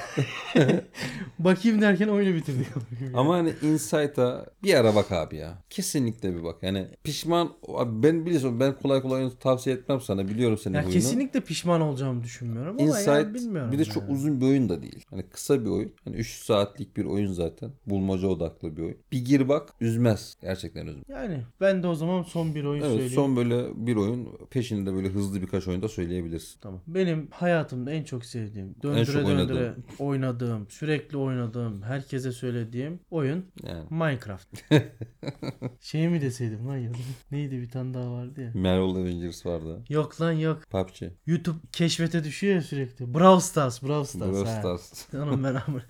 bakayım 1.38 1.80
derken 1.80 2.08
oyunu 2.08 2.34
bitirdik. 2.34 2.66
Ama 3.14 3.34
hani 3.34 3.52
Insight'a 3.62 4.46
bir 4.62 4.74
ara 4.74 4.94
bak 4.94 5.12
abi 5.12 5.36
ya. 5.36 5.54
Kesinlikle 5.70 6.36
bir 6.36 6.44
bak. 6.44 6.62
Yani 6.62 6.86
pişman 7.04 7.52
ben 7.86 8.26
biliyorsun 8.26 8.60
ben 8.60 8.74
kolay 8.82 9.02
kolay 9.02 9.16
oyunu 9.22 9.38
tavsiye 9.38 9.76
etmem 9.76 10.00
sana. 10.00 10.28
Biliyorum 10.28 10.58
senin 10.58 10.74
ya 10.74 10.80
huyunu. 10.80 10.94
kesinlikle 10.94 11.40
pişman 11.40 11.80
olacağımı 11.80 12.22
düşünmüyorum 12.22 12.76
ama 12.80 12.88
Insight 12.88 13.08
ya 13.08 13.34
bilmiyorum. 13.34 13.72
bir 13.72 13.78
de 13.78 13.82
ya. 13.82 13.88
çok 13.88 14.10
uzun 14.10 14.40
bir 14.40 14.46
oyun 14.46 14.68
da 14.68 14.82
değil. 14.82 15.04
Hani 15.10 15.22
kısa 15.22 15.64
bir 15.64 15.70
oyun. 15.70 15.92
Hani 16.04 16.16
3 16.16 16.42
saatlik 16.44 16.96
bir 16.96 17.04
oyun 17.04 17.32
zaten. 17.32 17.70
Bulmaca 17.86 18.28
odaklı 18.28 18.76
bir 18.76 18.82
oyun. 18.82 18.96
Bir 19.12 19.24
gir 19.24 19.48
bak 19.48 19.68
üzmez. 19.80 20.36
Gerçekten 20.42 20.86
üzmez. 20.86 21.04
Yani 21.08 21.42
ben 21.60 21.82
de 21.82 21.86
o 21.86 21.94
zaman 21.94 22.22
son 22.22 22.54
bir 22.54 22.64
oyun 22.64 22.82
Evet 22.86 22.94
söyleyeyim. 22.96 23.14
son 23.14 23.36
böyle 23.36 23.86
bir 23.86 23.96
oyun 23.96 24.28
peşinde 24.50 24.94
böyle 24.94 25.08
hızlı 25.08 25.42
birkaç 25.42 25.68
oyunda 25.68 25.88
söyleyebilirsin. 25.88 26.60
Tamam. 26.60 26.80
Benim 26.86 27.28
hayatımda 27.30 27.92
en 27.92 28.04
çok 28.04 28.24
sevdiğim, 28.24 28.74
döndüre 28.82 29.04
çok 29.04 29.14
döndüre 29.14 29.32
oynadığım. 29.32 29.84
oynadığım, 29.98 30.66
sürekli 30.70 31.16
oynadığım, 31.16 31.82
herkese 31.82 32.32
söylediğim 32.32 33.00
oyun 33.10 33.44
Yani. 33.62 33.84
Minecraft. 33.90 34.48
şey 35.80 36.08
mi 36.08 36.20
deseydim 36.20 36.68
lan 36.68 36.76
ya? 36.76 36.90
Neydi 37.30 37.60
bir 37.60 37.70
tane 37.70 37.94
daha 37.94 38.12
vardı 38.12 38.40
ya. 38.40 38.50
Marvel 38.54 39.02
Avengers 39.02 39.46
vardı. 39.46 39.84
Yok 39.88 40.20
lan 40.20 40.32
yok. 40.32 40.62
PUBG. 40.70 41.02
YouTube 41.26 41.58
keşfete 41.72 42.24
düşüyor 42.24 42.54
ya 42.54 42.62
sürekli. 42.62 43.14
Brawl 43.14 43.40
Stars, 43.40 43.82
Brawl 43.82 44.04
Stars. 44.04 44.30
Brawl 44.32 44.46
ha. 44.46 44.60
Stars. 44.60 45.06
Onun 45.14 45.44
ama. 45.44 45.82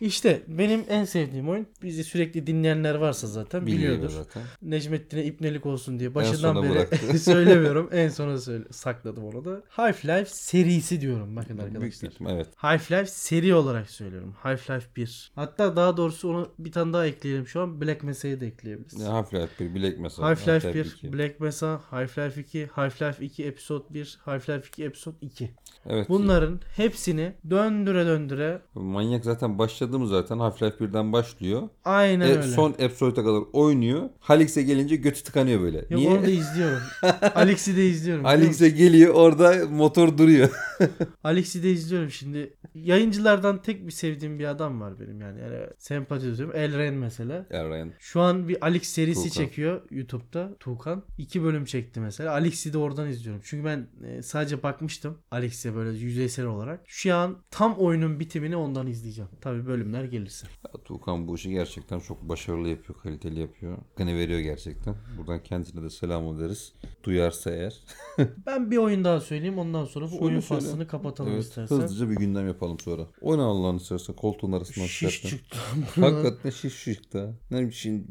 işte 0.00 0.42
benim 0.48 0.84
en 0.88 1.04
sevdiğim 1.04 1.48
oyun. 1.48 1.66
Bizi 1.82 2.04
sürekli 2.04 2.46
dinleyenler 2.46 2.94
varsa 2.94 3.26
zaten 3.26 3.66
Biliyordur 3.66 3.96
biliyordur. 3.98 4.14
zaten. 4.24 4.42
Necmettin'e 4.62 5.24
ipnelik 5.24 5.66
olsun 5.66 5.87
diye 5.98 6.14
başından 6.14 6.62
beri 6.62 7.18
söylemiyorum. 7.18 7.88
En 7.92 8.08
sona 8.08 8.38
söyle 8.38 8.64
sakladım 8.70 9.24
onu 9.24 9.44
da. 9.44 9.62
Half-Life 9.76 10.24
serisi 10.26 11.00
diyorum 11.00 11.36
bakın 11.36 11.58
Büyük 11.58 11.74
arkadaşlar. 11.76 12.08
ihtimal, 12.08 12.34
evet. 12.34 12.46
Half-Life 12.56 13.06
seri 13.06 13.54
olarak 13.54 13.90
söylüyorum. 13.90 14.34
Half-Life 14.44 14.82
1. 14.96 15.32
Hatta 15.34 15.76
daha 15.76 15.96
doğrusu 15.96 16.28
onu 16.30 16.48
bir 16.58 16.72
tane 16.72 16.92
daha 16.92 17.06
ekleyelim 17.06 17.46
şu 17.46 17.60
an. 17.60 17.80
Black 17.80 18.02
Mesa'yı 18.02 18.40
da 18.40 18.44
ekleyebiliriz. 18.44 19.00
Half-Life 19.00 19.48
1, 19.74 19.74
Black 19.82 19.98
Mesa. 19.98 20.22
Half-Life 20.22 20.74
1, 20.74 20.84
2. 20.84 21.12
Black 21.12 21.40
Mesa, 21.40 21.80
Half-Life 21.90 22.40
2, 22.40 22.66
Half-Life 22.66 23.24
2 23.24 23.44
Episode 23.44 23.84
1, 23.94 24.18
Half-Life 24.24 24.66
2 24.68 24.84
Episode 24.84 25.16
2. 25.20 25.50
Evet. 25.86 26.08
Bunların 26.08 26.60
hepsini 26.76 27.32
döndüre 27.50 28.06
döndüre 28.06 28.60
Manyak 28.74 29.24
zaten 29.24 29.58
başladı 29.58 29.98
mı 29.98 30.08
zaten 30.08 30.36
Half-Life 30.38 30.78
1'den 30.78 31.12
başlıyor. 31.12 31.68
aynen 31.84 32.26
E, 32.26 32.30
öyle. 32.30 32.42
son 32.42 32.74
episode'a 32.78 33.24
kadar 33.24 33.42
oynuyor. 33.52 34.08
Halix'e 34.20 34.62
gelince 34.62 34.96
götü 34.96 35.22
tıkanıyor 35.24 35.60
böyle. 35.60 35.77
Yok 35.90 36.00
Niye? 36.00 36.10
onu 36.10 36.22
da 36.22 36.30
izliyorum. 36.30 36.82
Alex'i 37.34 37.76
de 37.76 37.86
izliyorum. 37.86 38.24
Halix'e 38.24 38.68
geliyor 38.68 39.14
orada 39.14 39.66
motor 39.70 40.18
duruyor. 40.18 40.50
Alex'i 41.24 41.62
de 41.62 41.70
izliyorum 41.70 42.10
şimdi. 42.10 42.54
Yayıncılardan 42.74 43.62
tek 43.62 43.86
bir 43.86 43.92
sevdiğim 43.92 44.38
bir 44.38 44.44
adam 44.44 44.80
var 44.80 45.00
benim 45.00 45.20
yani. 45.20 45.40
yani 45.40 45.56
sempati 45.78 46.22
duyuyorum. 46.22 46.56
Elren 46.56 46.94
mesela. 46.94 47.46
Eren. 47.50 47.92
Şu 47.98 48.20
an 48.20 48.48
bir 48.48 48.64
Alex 48.64 48.82
serisi 48.82 49.28
Tuğkan. 49.28 49.44
çekiyor 49.44 49.82
YouTube'da. 49.90 50.56
Tuğkan. 50.60 51.02
iki 51.18 51.42
bölüm 51.42 51.64
çekti 51.64 52.00
mesela. 52.00 52.32
Alex'i 52.32 52.72
de 52.72 52.78
oradan 52.78 53.08
izliyorum. 53.08 53.42
Çünkü 53.44 53.64
ben 53.64 53.86
e, 54.06 54.22
sadece 54.22 54.62
bakmıştım 54.62 55.18
Alex'e 55.30 55.74
böyle 55.74 55.98
yüzeysel 55.98 56.46
olarak. 56.46 56.80
Şu 56.86 57.14
an 57.14 57.36
tam 57.50 57.74
oyunun 57.74 58.20
bitimini 58.20 58.56
ondan 58.56 58.86
izleyeceğim. 58.86 59.30
Tabii 59.40 59.66
bölümler 59.66 60.04
gelirse. 60.04 60.46
Ya, 60.64 60.80
Tuğkan 60.84 61.28
bu 61.28 61.34
işi 61.34 61.50
gerçekten 61.50 62.00
çok 62.00 62.28
başarılı 62.28 62.68
yapıyor, 62.68 62.98
kaliteli 63.02 63.40
yapıyor. 63.40 63.78
Hakkını 63.78 64.16
veriyor 64.18 64.40
gerçekten. 64.40 64.94
Buradan 65.18 65.42
kendisine 65.68 65.82
de 65.82 65.90
selam 65.90 66.36
ederiz. 66.36 66.72
Duyarsa 67.04 67.50
eğer. 67.50 67.74
Ben 68.46 68.70
bir 68.70 68.76
oyun 68.76 69.04
daha 69.04 69.20
söyleyeyim 69.20 69.58
ondan 69.58 69.84
sonra 69.84 70.04
bu 70.04 70.08
Söyle, 70.10 70.24
oyun 70.24 70.40
söyle. 70.40 70.60
faslını 70.60 70.86
kapatalım 70.88 71.32
Evet, 71.32 71.42
istersen. 71.44 71.76
hızlıca 71.76 72.10
bir 72.10 72.16
gündem 72.16 72.46
yapalım 72.46 72.78
sonra. 72.80 73.02
Oyna 73.20 73.44
Allah'ını 73.44 73.76
istersen 73.80 74.16
koltuğun 74.16 74.52
arasından 74.52 74.86
Şiş 74.86 74.98
çıkartma. 75.22 75.30
çıktı. 75.30 75.58
Hakikaten 76.00 76.50
şiş 76.50 76.84
çıktı. 76.84 77.34
Ne 77.50 77.70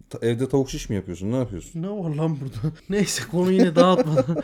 ta- 0.09 0.19
evde 0.21 0.49
tavuk 0.49 0.69
şiş 0.69 0.89
mi 0.89 0.95
yapıyorsun? 0.95 1.31
Ne 1.31 1.35
yapıyorsun? 1.35 1.81
ne 1.81 1.89
var 1.89 2.09
lan 2.15 2.37
burada? 2.41 2.75
Neyse 2.89 3.23
konu 3.31 3.51
yine 3.51 3.75
dağıtmadan. 3.75 4.43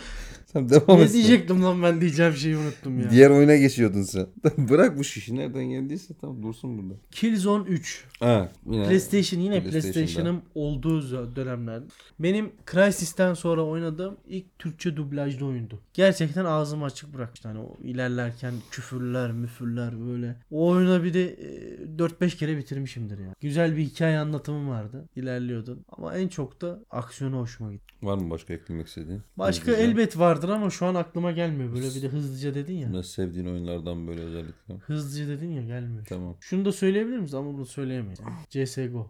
Sen 0.53 0.69
devam 0.69 0.97
ne 0.99 1.03
et. 1.03 1.13
diyecektim 1.13 1.63
lan 1.63 1.83
ben 1.83 2.01
diyeceğim 2.01 2.33
şeyi 2.33 2.57
unuttum 2.57 2.99
ya. 2.99 3.09
Diğer 3.11 3.29
oyuna 3.29 3.55
geçiyordun 3.55 4.01
sen. 4.01 4.27
Bırak 4.57 4.97
bu 4.97 5.03
şişi 5.03 5.35
nereden 5.35 5.65
geldiyse 5.65 6.13
tamam 6.21 6.43
dursun 6.43 6.77
burada. 6.77 6.93
Killzone 7.11 7.67
3. 7.69 8.05
Ha, 8.19 8.49
yine 8.65 8.83
PlayStation 8.87 9.39
yine 9.39 9.59
PlayStation'da. 9.61 9.93
PlayStation'ın 9.93 10.41
olduğu 10.55 10.99
z- 11.01 11.35
dönemler. 11.35 11.81
Benim 12.19 12.51
Crysis'ten 12.71 13.33
sonra 13.33 13.63
oynadığım 13.65 14.17
ilk 14.27 14.59
Türkçe 14.59 14.95
dublajlı 14.97 15.45
oyundu. 15.45 15.79
Gerçekten 15.93 16.45
ağzımı 16.45 16.85
açık 16.85 17.13
bırakmıştı. 17.13 17.47
Hani 17.47 17.59
o 17.59 17.77
ilerlerken 17.83 18.53
küfürler, 18.71 19.31
müfürler 19.31 20.07
böyle. 20.07 20.35
O 20.51 20.67
oyunu 20.69 21.03
bir 21.03 21.13
de 21.13 21.23
e, 21.23 21.97
4-5 21.97 22.37
kere 22.37 22.57
bitirmişimdir 22.57 23.17
ya. 23.19 23.33
Güzel 23.41 23.77
bir 23.77 23.83
hikaye 23.83 24.17
anlatımı 24.19 24.69
vardı. 24.69 25.05
İlerliyordun. 25.15 25.85
Ama 25.97 26.15
en 26.17 26.27
çok 26.27 26.61
da 26.61 26.79
aksiyonu 26.91 27.39
hoşuma 27.39 27.71
gitti. 27.73 27.93
Var 28.03 28.17
mı 28.17 28.29
başka 28.29 28.53
eklemek 28.53 28.87
istediğin? 28.87 29.21
Başka 29.37 29.67
Hızlıca. 29.67 29.83
elbet 29.83 30.17
vardır 30.43 30.55
ama 30.61 30.69
şu 30.69 30.85
an 30.85 30.95
aklıma 30.95 31.31
gelmiyor. 31.31 31.73
Böyle 31.73 31.87
bir 31.95 32.01
de 32.01 32.07
hızlıca 32.07 32.53
dedin 32.55 32.73
ya. 32.77 32.89
Ne 32.89 33.03
sevdiğin 33.03 33.45
oyunlardan 33.45 34.07
böyle 34.07 34.21
özellikle. 34.21 34.73
Hızlıca 34.73 35.27
dedin 35.27 35.51
ya 35.51 35.61
gelmiyor. 35.61 36.05
Tamam. 36.05 36.35
Şunu 36.39 36.65
da 36.65 36.71
söyleyebilir 36.71 37.17
miyiz 37.17 37.33
ama 37.33 37.53
bunu 37.53 37.65
söyleyemeyiz. 37.65 38.19
CSGO. 38.49 39.09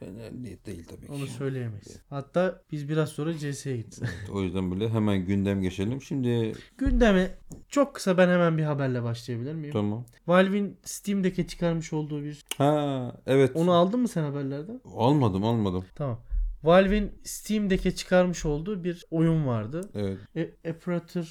Önemli 0.00 0.58
değil 0.66 0.84
tabii 0.88 1.06
ki. 1.06 1.12
Onu 1.12 1.26
söyleyemeyiz. 1.26 1.96
Hatta 2.10 2.62
biz 2.72 2.88
biraz 2.88 3.08
sonra 3.08 3.38
CS'ye 3.38 3.76
gideceğiz. 3.76 4.14
O 4.32 4.42
yüzden 4.42 4.70
böyle 4.70 4.88
hemen 4.88 5.26
gündem 5.26 5.62
geçelim. 5.62 6.02
Şimdi 6.02 6.52
Gündeme 6.78 7.34
çok 7.68 7.94
kısa 7.94 8.18
ben 8.18 8.28
hemen 8.28 8.58
bir 8.58 8.62
haberle 8.62 9.02
başlayabilir 9.02 9.54
miyim? 9.54 9.72
tamam. 9.72 10.04
Valve'in 10.26 10.76
Steam'deki 10.84 11.46
çıkarmış 11.46 11.92
olduğu 11.92 12.22
bir... 12.22 12.44
Ha 12.58 13.12
evet. 13.26 13.50
Onu 13.54 13.72
aldın 13.72 14.00
mı 14.00 14.08
sen 14.08 14.22
haberlerden? 14.22 14.80
Almadım 14.96 15.44
almadım. 15.44 15.84
Tamam. 15.94 16.20
Valve'in 16.64 17.12
Steam'deki 17.24 17.96
çıkarmış 17.96 18.44
olduğu 18.44 18.84
bir 18.84 19.06
oyun 19.10 19.46
vardı. 19.46 19.80
Evet. 19.94 20.18
E, 20.36 20.74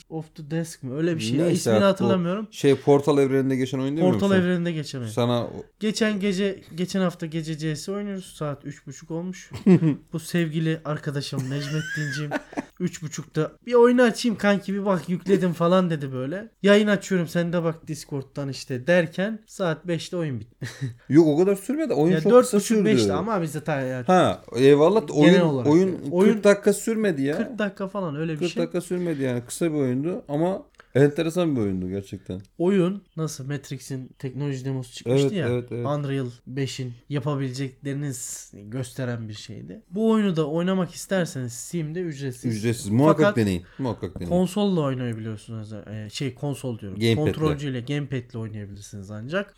of 0.09 0.35
the 0.35 0.51
Desk 0.51 0.83
mi? 0.83 0.93
Öyle 0.93 1.15
bir 1.15 1.21
şey. 1.21 1.37
Neyse 1.37 1.53
İsmini 1.53 1.79
hatırlamıyorum. 1.79 2.47
Şey 2.51 2.75
portal 2.75 3.17
evreninde 3.17 3.55
geçen 3.55 3.79
oyun 3.79 3.97
değil 3.97 4.07
mi? 4.07 4.13
Portal 4.13 4.37
evreninde 4.37 4.71
geçen 4.71 4.99
oyun. 4.99 5.09
Sana 5.09 5.47
Geçen 5.79 6.19
gece, 6.19 6.61
geçen 6.75 7.01
hafta 7.01 7.25
gece 7.25 7.75
CS 7.75 7.89
oynuyoruz. 7.89 8.25
Saat 8.25 8.65
3.30 8.65 9.13
olmuş. 9.13 9.51
Bu 10.13 10.19
sevgili 10.19 10.81
arkadaşım 10.85 11.39
Necmettinciğim 11.39 12.31
3.30'da 12.81 13.51
bir 13.65 13.73
oyunu 13.73 14.01
açayım 14.01 14.37
kanki 14.37 14.73
bir 14.73 14.85
bak 14.85 15.09
yükledim 15.09 15.53
falan 15.53 15.89
dedi 15.89 16.13
böyle. 16.13 16.49
Yayın 16.63 16.87
açıyorum 16.87 17.27
sen 17.27 17.53
de 17.53 17.63
bak 17.63 17.87
Discord'dan 17.87 18.49
işte 18.49 18.87
derken 18.87 19.39
saat 19.47 19.85
5'te 19.85 20.17
oyun 20.17 20.39
bitti. 20.39 20.65
yok 21.09 21.27
o 21.27 21.37
kadar 21.37 21.55
sürmedi. 21.55 21.93
Oyun 21.93 22.13
ya 22.13 22.21
çok 22.21 22.41
kısa 22.41 22.57
4.30 22.57 22.61
sürdü. 22.61 22.89
5'te 22.89 23.13
ama 23.13 23.41
bizde 23.41 23.63
ta 23.63 23.81
ya 23.81 24.03
Ha 24.07 24.41
eyvallah 24.55 25.03
oyun 25.13 25.41
oyun, 25.41 25.87
yani. 25.87 26.03
40 26.03 26.13
Oyun- 26.13 26.43
dakika 26.43 26.73
sürmedi 26.73 27.21
ya. 27.21 27.37
40 27.37 27.59
dakika 27.59 27.87
falan 27.87 28.15
öyle 28.15 28.33
bir 28.33 28.39
40 28.39 28.49
şey. 28.51 28.63
dakika 28.63 28.81
sürmedi 28.81 29.23
yani. 29.23 29.41
Kısa 29.47 29.65
bir 29.73 29.77
oyundu 29.77 30.23
ama 30.27 30.61
enteresan 30.95 31.55
bir 31.55 31.61
oyundu 31.61 31.89
gerçekten. 31.89 32.41
Oyun 32.57 33.03
nasıl 33.17 33.47
Matrix'in 33.47 34.07
teknoloji 34.19 34.65
demosu 34.65 34.93
çıkmıştı 34.93 35.21
Evet, 35.27 35.37
ya. 35.37 35.47
evet, 35.49 35.67
evet. 35.71 35.85
Unreal 35.85 36.27
5'in 36.53 36.93
yapabileceklerini 37.09 38.13
s- 38.13 38.61
gösteren 38.61 39.29
bir 39.29 39.33
şeydi. 39.33 39.81
Bu 39.89 40.09
oyunu 40.11 40.35
da 40.35 40.47
oynamak 40.49 40.91
isterseniz 40.91 41.53
Steam'de 41.53 42.01
ücretsiz. 42.01 42.57
Ücretsiz. 42.57 42.89
Muhakkak 42.89 43.21
Fakat 43.25 43.37
deneyin. 43.37 43.63
Muhakkak 43.79 44.15
deneyin. 44.15 44.29
Konsolla 44.29 44.81
oynayabiliyorsunuz. 44.81 45.73
Ee, 45.73 46.07
Şey 46.11 46.35
konsol 46.35 46.79
diyorum. 46.79 46.99
Gamepad'le. 46.99 47.23
Kontrolcüyle 47.25 47.81
gamepad'le 47.81 48.35
oynayabilirsiniz 48.35 49.11
ancak. 49.11 49.55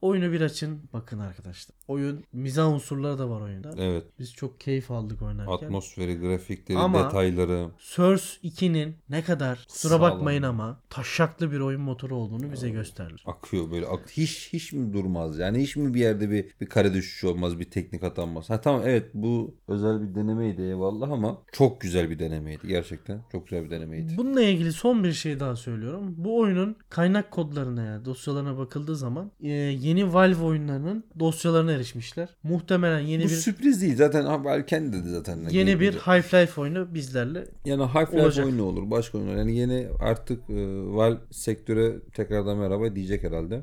Oyunu 0.00 0.32
bir 0.32 0.40
açın 0.40 0.82
bakın 0.92 1.18
arkadaşlar. 1.18 1.76
Oyun 1.88 2.24
mizah 2.32 2.72
unsurları 2.72 3.18
da 3.18 3.30
var 3.30 3.40
oyunda. 3.40 3.70
Evet. 3.78 4.04
Biz 4.18 4.32
çok 4.34 4.60
keyif 4.60 4.90
aldık 4.90 5.22
oynarken. 5.22 5.52
Atmosferi, 5.66 6.18
grafikleri, 6.18 6.78
Ama- 6.78 7.04
detayları. 7.04 7.68
Source 7.78 8.24
2'nin 8.42 8.96
ne 9.08 9.22
kadar 9.24 9.66
kusura 9.68 9.92
Sağlam. 9.94 10.00
bakmayın 10.12 10.42
ama 10.42 10.75
taşaklı 10.90 11.52
bir 11.52 11.60
oyun 11.60 11.80
motoru 11.80 12.16
olduğunu 12.16 12.52
bize 12.52 12.70
gösterdi. 12.70 13.14
akıyor 13.26 13.70
böyle 13.70 13.86
ak- 13.86 14.10
hiç 14.10 14.48
hiç 14.52 14.72
mi 14.72 14.92
durmaz? 14.92 15.38
Yani 15.38 15.58
hiç 15.58 15.76
mi 15.76 15.94
bir 15.94 16.00
yerde 16.00 16.30
bir 16.30 16.44
bir 16.60 16.66
kare 16.66 16.94
düşüşü 16.94 17.26
olmaz 17.26 17.58
bir 17.58 17.70
teknik 17.70 18.04
atanmaz? 18.04 18.50
Ha 18.50 18.60
tamam 18.60 18.82
evet 18.84 19.10
bu 19.14 19.54
özel 19.68 20.02
bir 20.02 20.14
denemeydi 20.14 20.62
eyvallah 20.62 21.10
ama 21.10 21.38
çok 21.52 21.80
güzel 21.80 22.10
bir 22.10 22.18
denemeydi 22.18 22.68
gerçekten 22.68 23.20
çok 23.32 23.48
güzel 23.48 23.64
bir 23.64 23.70
denemeydi. 23.70 24.12
Bununla 24.16 24.42
ilgili 24.42 24.72
son 24.72 25.04
bir 25.04 25.12
şey 25.12 25.40
daha 25.40 25.56
söylüyorum. 25.56 26.14
Bu 26.16 26.38
oyunun 26.38 26.76
kaynak 26.88 27.30
kodlarına 27.30 27.84
yani 27.84 28.04
dosyalarına 28.04 28.58
bakıldığı 28.58 28.96
zaman 28.96 29.30
e, 29.40 29.48
yeni 29.52 30.12
Valve 30.14 30.42
oyunlarının 30.42 31.04
dosyalarına 31.18 31.72
erişmişler. 31.72 32.28
Muhtemelen 32.42 33.00
yeni 33.00 33.24
bu 33.24 33.28
bir 33.28 33.32
sürpriz 33.32 33.82
değil 33.82 33.96
zaten 33.96 34.24
ha, 34.24 34.66
kendi 34.66 34.96
dedi 34.96 35.08
zaten. 35.08 35.38
Yeni 35.50 35.80
bir 35.80 35.94
Half-Life 35.94 36.60
oyunu 36.60 36.94
bizlerle 36.94 37.44
yani 37.64 37.82
Half-Life 37.82 38.44
oyunu 38.44 38.62
olur 38.62 38.90
başka 38.90 39.18
oyunlar 39.18 39.36
yani 39.36 39.56
yeni 39.56 39.88
artık 40.00 40.50
e, 40.50 40.65
Valve 40.96 41.20
sektöre 41.30 42.00
tekrardan 42.14 42.58
merhaba 42.58 42.94
diyecek 42.94 43.22
herhalde 43.22 43.62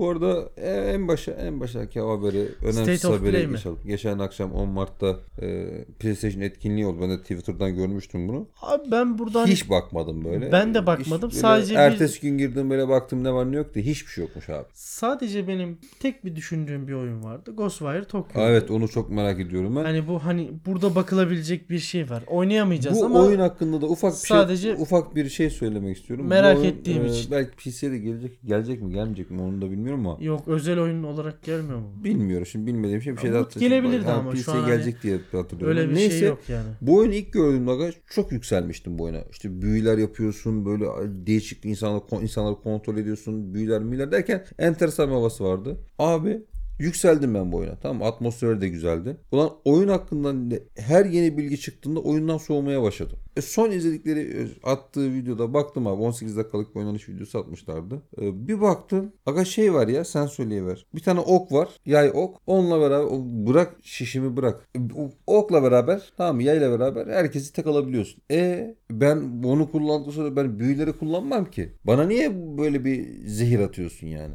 bu 0.00 0.08
arada 0.10 0.48
e, 0.56 0.70
en 0.70 1.08
başa 1.08 1.32
en 1.32 1.60
baştaki 1.60 2.00
haberi 2.00 2.48
önemsiz 2.62 3.04
haberi 3.04 3.48
geçelim. 3.50 3.76
Geçen 3.86 4.18
akşam 4.18 4.52
10 4.52 4.68
Mart'ta 4.68 5.16
e, 5.42 5.68
PlayStation 5.98 6.42
etkinliği 6.42 6.86
oldu. 6.86 6.98
Ben 7.02 7.10
de 7.10 7.18
Twitter'dan 7.20 7.74
görmüştüm 7.74 8.28
bunu. 8.28 8.48
Abi 8.62 8.90
ben 8.90 9.18
buradan 9.18 9.46
Hiç 9.46 9.70
bakmadım 9.70 10.24
böyle. 10.24 10.52
Ben 10.52 10.74
de 10.74 10.86
bakmadım. 10.86 11.28
Hiç 11.28 11.34
böyle 11.34 11.40
Sadece 11.40 11.74
bir- 11.74 11.78
ertesi 11.78 12.20
gün 12.20 12.38
girdim 12.38 12.70
böyle 12.70 12.88
baktım 12.88 13.24
ne 13.24 13.32
var 13.32 13.52
ne 13.52 13.56
yok 13.56 13.74
diye 13.74 13.84
hiçbir 13.84 14.10
şey 14.10 14.24
yokmuş 14.24 14.48
abi. 14.48 14.64
sadece 14.72 15.48
benim 15.48 15.78
tek 16.00 16.24
bir 16.24 16.36
düşündüğüm 16.36 16.88
bir 16.88 16.92
oyun 16.92 17.24
vardı. 17.24 17.56
Ghostwire 17.56 18.04
Tokyo. 18.04 18.42
Evet 18.42 18.70
onu 18.70 18.88
çok 18.88 19.10
merak 19.10 19.40
ediyorum 19.40 19.76
ben. 19.76 19.84
Hani 19.84 20.08
bu 20.08 20.24
hani 20.24 20.50
burada 20.66 20.94
bakılabilecek 20.94 21.70
bir 21.70 21.78
şey 21.78 22.10
var. 22.10 22.22
Oynayamayacağız 22.26 23.00
Bu 23.00 23.04
ama 23.04 23.20
oyun 23.24 23.40
hakkında 23.40 23.80
da 23.80 23.86
ufak 23.86 24.12
bir 24.12 24.18
sadece 24.18 24.62
şey 24.62 24.82
ufak 24.82 25.16
bir 25.16 25.28
şey 25.28 25.50
söylemek 25.50 25.96
istiyorum. 25.96 26.26
merak 26.26 26.56
Bu 26.56 26.60
oyun, 26.60 26.70
ettiğim 26.70 27.06
için. 27.06 27.30
Belki 27.30 27.50
PC'ye 27.56 27.92
de 27.92 27.98
gelecek 27.98 28.42
gelecek 28.44 28.82
mi 28.82 28.92
gelmeyecek 28.92 29.30
mi 29.30 29.42
onu 29.42 29.62
da 29.62 29.70
bilmiyorum 29.70 29.89
ama 29.94 30.18
yok 30.20 30.48
özel 30.48 30.80
oyun 30.80 31.02
olarak 31.02 31.42
gelmiyor 31.42 31.78
mu? 31.78 31.92
bilmiyorum 32.04 32.46
şimdi 32.46 32.66
bilmediğim 32.66 33.02
şey 33.02 33.12
bir 33.12 33.20
şey 33.20 33.32
daha 33.32 33.48
gelebilirdi 33.58 34.04
Ha, 34.04 34.12
ama 34.12 34.36
şu 34.36 34.52
an 34.52 34.56
hani 34.56 34.66
gelecek 34.66 35.02
diye 35.02 35.18
hatırlıyorum. 35.32 35.78
Öyle 35.78 35.90
bir 35.90 35.94
Neyse 35.94 36.18
şey 36.18 36.28
yok 36.28 36.38
yani. 36.48 36.68
Bu 36.80 36.96
oyunu 36.96 37.14
ilk 37.14 37.32
gördüğümde 37.32 37.92
çok 38.10 38.32
yükselmiştim 38.32 38.98
bu 38.98 39.04
oyuna. 39.04 39.20
İşte 39.30 39.62
büyüler 39.62 39.98
yapıyorsun 39.98 40.64
böyle 40.66 40.86
değişik 41.26 41.64
insanları, 41.64 42.22
insanları 42.22 42.54
kontrol 42.54 42.96
ediyorsun. 42.96 43.54
Büyüler 43.54 43.82
müyüler 43.82 44.12
derken 44.12 44.44
enteresan 44.58 45.08
bir 45.08 45.14
havası 45.14 45.44
vardı. 45.44 45.76
Abi 45.98 46.42
yükseldim 46.80 47.34
ben 47.34 47.52
bu 47.52 47.56
oyuna. 47.56 47.76
Tamam? 47.82 48.08
Atmosferi 48.08 48.60
de 48.60 48.68
güzeldi. 48.68 49.16
Ulan 49.32 49.50
oyun 49.64 49.88
hakkında 49.88 50.56
her 50.76 51.04
yeni 51.04 51.38
bilgi 51.38 51.60
çıktığında 51.60 52.00
oyundan 52.00 52.38
soğumaya 52.38 52.82
başladım. 52.82 53.18
E 53.36 53.40
son 53.40 53.70
izledikleri 53.70 54.20
e, 54.20 54.68
attığı 54.70 55.14
videoda 55.14 55.54
baktım 55.54 55.86
abi 55.86 56.02
18 56.02 56.36
dakikalık 56.36 56.74
bir 56.74 56.80
oynanış 56.80 57.08
videosu 57.08 57.38
atmışlardı. 57.38 58.02
E, 58.20 58.48
bir 58.48 58.60
baktım. 58.60 59.12
Aga 59.26 59.44
şey 59.44 59.74
var 59.74 59.88
ya 59.88 60.04
sen 60.04 60.26
söyleyiver. 60.26 60.86
Bir 60.94 61.00
tane 61.00 61.20
ok 61.20 61.52
var. 61.52 61.68
Yay 61.86 62.10
ok. 62.14 62.40
Onunla 62.46 62.80
beraber 62.80 63.06
bırak 63.46 63.76
şişimi 63.82 64.36
bırak. 64.36 64.68
E, 64.76 64.80
okla 65.26 65.62
beraber 65.62 66.12
tamam 66.16 66.36
mı 66.36 66.42
yayla 66.42 66.78
beraber 66.78 67.06
herkesi 67.06 67.52
tek 67.52 67.66
alabiliyorsun. 67.66 68.22
E 68.30 68.74
ben 68.90 69.42
onu 69.44 69.70
kullandıktan 69.70 70.12
sonra 70.12 70.36
ben 70.36 70.58
büyüleri 70.58 70.92
kullanmam 70.92 71.50
ki. 71.50 71.72
Bana 71.84 72.04
niye 72.04 72.58
böyle 72.58 72.84
bir 72.84 73.26
zehir 73.26 73.60
atıyorsun 73.60 74.06
yani? 74.06 74.34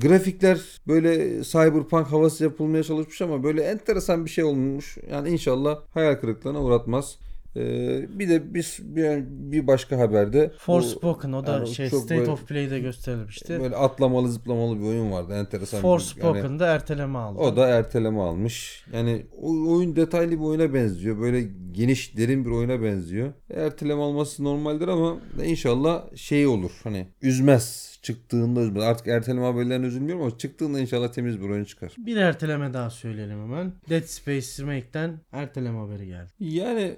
Grafikler 0.00 0.60
böyle 0.88 1.42
cyberpunk 1.44 2.06
havası 2.06 2.44
yapılmaya 2.44 2.82
çalışmış 2.82 3.22
ama 3.22 3.42
böyle 3.42 3.62
enteresan 3.62 4.24
bir 4.24 4.30
şey 4.30 4.44
olmuş. 4.44 4.98
Yani 5.10 5.28
inşallah 5.28 5.78
hayal 5.94 6.14
kırıklığına 6.14 6.62
uğratmaz. 6.62 7.18
Ee, 7.56 8.18
bir 8.18 8.28
de 8.28 8.54
bir, 8.54 8.78
bir, 8.82 9.24
bir 9.28 9.66
başka 9.66 9.98
haberde 9.98 10.52
Forspoken 10.58 11.32
o 11.32 11.46
da 11.46 11.52
yani 11.52 11.68
şey 11.68 11.88
State 11.88 12.18
böyle- 12.18 12.30
of 12.30 12.48
Play'de 12.48 12.80
gösterilmişti. 12.80 13.60
böyle 13.60 13.76
atlamalı 13.76 14.28
zıplamalı 14.28 14.78
bir 14.80 14.84
oyun 14.84 15.12
vardı. 15.12 15.32
Enteresan 15.34 15.78
bir 15.78 15.82
Forspoken'da 15.82 16.66
yani 16.66 16.74
erteleme 16.74 17.18
aldı. 17.18 17.38
o 17.38 17.56
da 17.56 17.68
erteleme 17.68 18.20
almış. 18.20 18.84
Yani 18.92 19.26
o 19.42 19.76
oyun 19.76 19.96
detaylı 19.96 20.30
bir 20.32 20.44
oyuna 20.44 20.74
benziyor. 20.74 21.20
Böyle 21.20 21.48
geniş, 21.72 22.16
derin 22.16 22.44
bir 22.44 22.50
oyuna 22.50 22.82
benziyor. 22.82 23.32
Erteleme 23.54 24.02
alması 24.02 24.44
normaldir 24.44 24.88
ama 24.88 25.16
inşallah 25.44 26.16
şey 26.16 26.46
olur. 26.46 26.70
Hani 26.84 27.06
üzmez. 27.22 27.86
Çıktığında 28.02 28.60
üzmez. 28.60 28.82
Artık 28.82 29.08
erteleme 29.08 29.46
haberlerine 29.46 29.86
üzülmüyorum 29.86 30.22
ama 30.22 30.38
çıktığında 30.38 30.80
inşallah 30.80 31.08
temiz 31.12 31.40
bir 31.40 31.48
oyun 31.50 31.64
çıkar. 31.64 31.92
Bir 31.98 32.16
erteleme 32.16 32.74
daha 32.74 32.90
söyleyelim 32.90 33.42
hemen. 33.42 33.72
Dead 33.90 34.02
Space 34.02 34.46
Remake'den 34.62 35.20
erteleme 35.32 35.78
haberi 35.78 36.06
geldi. 36.06 36.30
Yani 36.38 36.96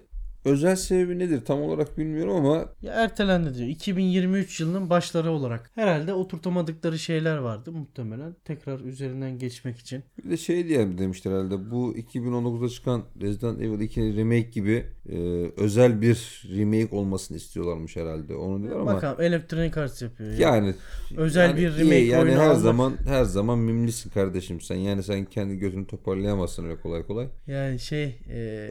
özel 0.48 0.76
sebebi 0.76 1.18
nedir 1.18 1.44
tam 1.44 1.62
olarak 1.62 1.98
bilmiyorum 1.98 2.34
ama 2.37 2.64
Ya 2.82 2.92
ertelendi 2.92 3.54
diyor. 3.54 3.68
2023 3.68 4.61
yılının 4.61 4.90
başları 4.90 5.30
olarak. 5.30 5.70
Herhalde 5.74 6.12
oturtamadıkları 6.14 6.98
şeyler 6.98 7.37
vardı 7.37 7.72
muhtemelen. 7.72 8.37
Tekrar 8.44 8.80
üzerinden 8.80 9.38
geçmek 9.38 9.78
için. 9.78 10.02
bir 10.24 10.30
de 10.30 10.37
şey 10.37 10.68
diye 10.68 10.98
demişler 10.98 11.32
herhalde 11.32 11.70
bu 11.70 11.94
2019'da 11.96 12.68
çıkan 12.68 13.02
Resident 13.20 13.61
Evil 13.61 13.80
2 13.80 14.16
remake 14.16 14.40
gibi 14.40 14.84
e, 15.12 15.16
özel 15.56 16.00
bir 16.02 16.42
remake 16.56 16.96
olmasını 16.96 17.36
istiyorlarmış 17.36 17.96
herhalde. 17.96 18.34
Onu 18.34 18.62
diyorlar 18.62 18.80
ama 18.80 18.94
Bakalım 18.94 19.20
Electronic 19.20 19.80
Arts 19.80 20.02
yapıyor. 20.02 20.30
ya. 20.30 20.36
Yani 20.38 20.74
Özel 21.16 21.56
bir 21.56 21.62
iyi, 21.70 21.78
remake 21.78 21.96
yani 21.98 22.22
oyunu 22.22 22.40
her 22.40 22.46
almak- 22.48 22.60
zaman 22.60 22.92
her 23.06 23.24
zaman 23.24 23.58
mimlisin 23.58 24.10
kardeşim 24.10 24.60
sen. 24.60 24.76
Yani 24.76 25.02
sen 25.02 25.24
kendi 25.24 25.56
gözünü 25.56 25.86
toparlayamazsın 25.86 26.64
öyle 26.64 26.80
kolay 26.80 27.06
kolay. 27.06 27.26
Yani 27.46 27.78
şey 27.78 28.04
e, 28.30 28.70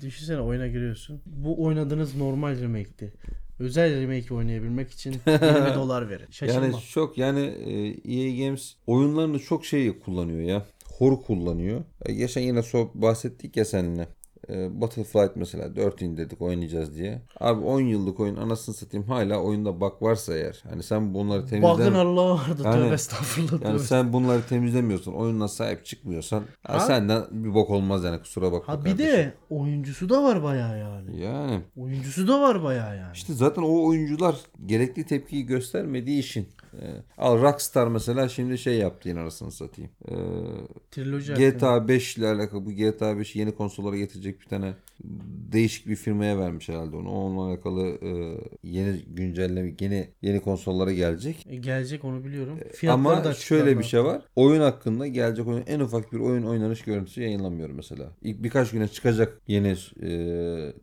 düşünsene 0.00 0.40
oyuna 0.40 0.66
giriyorsun. 0.66 1.20
Bu 1.26 1.64
oynadığınız 1.64 2.16
normal 2.16 2.60
remake'ti. 2.60 3.12
Özel 3.58 4.00
remake 4.00 4.34
oynayabilmek 4.34 4.90
için 4.90 5.10
20 5.26 5.74
dolar 5.74 6.10
verin. 6.10 6.26
Şaşırma. 6.30 6.64
Yani 6.64 6.74
çok 6.92 7.18
yani 7.18 7.40
e, 7.40 7.72
EA 8.14 8.46
Games 8.46 8.74
oyunlarını 8.86 9.38
çok 9.38 9.64
şey 9.64 9.98
kullanıyor 9.98 10.40
ya. 10.40 10.66
Hor 10.98 11.22
kullanıyor. 11.22 11.80
E, 12.06 12.12
Geçen 12.14 12.40
yine 12.40 12.62
so 12.62 12.90
bahsettik 12.94 13.56
ya 13.56 13.64
seninle. 13.64 14.08
E, 14.50 14.80
Battleflight 14.80 15.36
mesela 15.36 15.76
4 15.76 16.02
indirdik 16.02 16.42
oynayacağız 16.42 16.96
diye. 16.96 17.22
Abi 17.40 17.60
10 17.64 17.80
yıllık 17.80 18.20
oyun 18.20 18.36
anasını 18.36 18.74
satayım 18.74 19.06
hala 19.06 19.42
oyunda 19.42 19.80
bug 19.80 20.02
varsa 20.02 20.34
eğer. 20.36 20.62
Hani 20.70 20.82
sen 20.82 21.14
bunları 21.14 21.40
Bug'ın 21.42 21.48
temizlen 21.50 21.92
Allah'ı 21.94 22.34
vardı. 22.34 22.62
Yani- 22.64 22.74
Tövbe 22.76 22.94
estağfurullah. 22.94 23.64
yani 23.64 23.78
sen 23.78 24.12
bunları 24.12 24.42
temizlemiyorsun. 24.46 25.12
Oyununa 25.12 25.48
sahip 25.48 25.84
çıkmıyorsan 25.84 26.42
ha, 26.62 26.80
senden 26.80 27.22
bir 27.30 27.54
bok 27.54 27.70
olmaz 27.70 28.04
yani 28.04 28.18
kusura 28.20 28.52
bakma 28.52 28.74
Ha 28.74 28.84
bir 28.84 28.90
kardeşim. 28.90 29.12
de 29.12 29.32
oyuncusu 29.50 30.08
da 30.08 30.22
var 30.22 30.42
bayağı 30.42 30.78
yani. 30.78 31.20
yani 31.20 31.60
Oyuncusu 31.76 32.28
da 32.28 32.40
var 32.40 32.62
bayağı 32.62 32.96
yani. 32.96 33.12
İşte 33.14 33.32
zaten 33.32 33.62
o 33.62 33.86
oyuncular 33.86 34.36
gerekli 34.66 35.04
tepkiyi 35.06 35.46
göstermediği 35.46 36.18
için. 36.20 36.48
Ee, 36.82 36.86
al 37.18 37.42
Rockstar 37.42 37.86
mesela 37.88 38.28
şimdi 38.28 38.58
şey 38.58 38.78
yaptı 38.78 39.08
yine 39.08 39.20
arasını 39.20 39.52
satayım. 39.52 39.90
Ee, 40.08 40.14
Triloji 40.90 41.32
hakkında. 41.32 41.48
GTA 41.50 41.88
5 41.88 42.16
ile 42.18 42.28
alakalı 42.28 42.66
bu 42.66 42.72
GTA 42.72 43.18
5 43.18 43.36
yeni 43.36 43.54
konsollara 43.54 43.96
getirecek 43.96 44.35
gelecek 44.36 44.40
bir 44.40 44.48
tane 44.48 44.74
değişik 45.52 45.86
bir 45.86 45.96
firmaya 45.96 46.38
vermiş 46.38 46.68
herhalde 46.68 46.96
onu. 46.96 47.10
Onunla 47.10 47.42
alakalı 47.42 47.98
e, 48.02 48.10
yeni 48.62 48.98
güncelleme, 49.06 49.74
yeni 49.80 50.08
yeni 50.22 50.40
konsollara 50.40 50.92
gelecek. 50.92 51.46
E, 51.48 51.56
gelecek 51.56 52.04
onu 52.04 52.24
biliyorum. 52.24 52.58
Fiyatları 52.74 53.16
Ama 53.16 53.24
da 53.24 53.34
şöyle 53.34 53.78
bir 53.78 53.84
şey 53.84 54.04
var. 54.04 54.22
Oyun 54.36 54.60
hakkında 54.60 55.06
gelecek 55.06 55.46
oyun 55.46 55.64
en 55.66 55.80
ufak 55.80 56.12
bir 56.12 56.18
oyun 56.18 56.42
oynanış 56.42 56.82
görüntüsü 56.82 57.22
yayınlanmıyor 57.22 57.70
mesela. 57.70 58.12
İlk 58.22 58.42
birkaç 58.42 58.70
güne 58.70 58.88
çıkacak 58.88 59.40
yeni 59.48 59.76
e, 60.02 60.10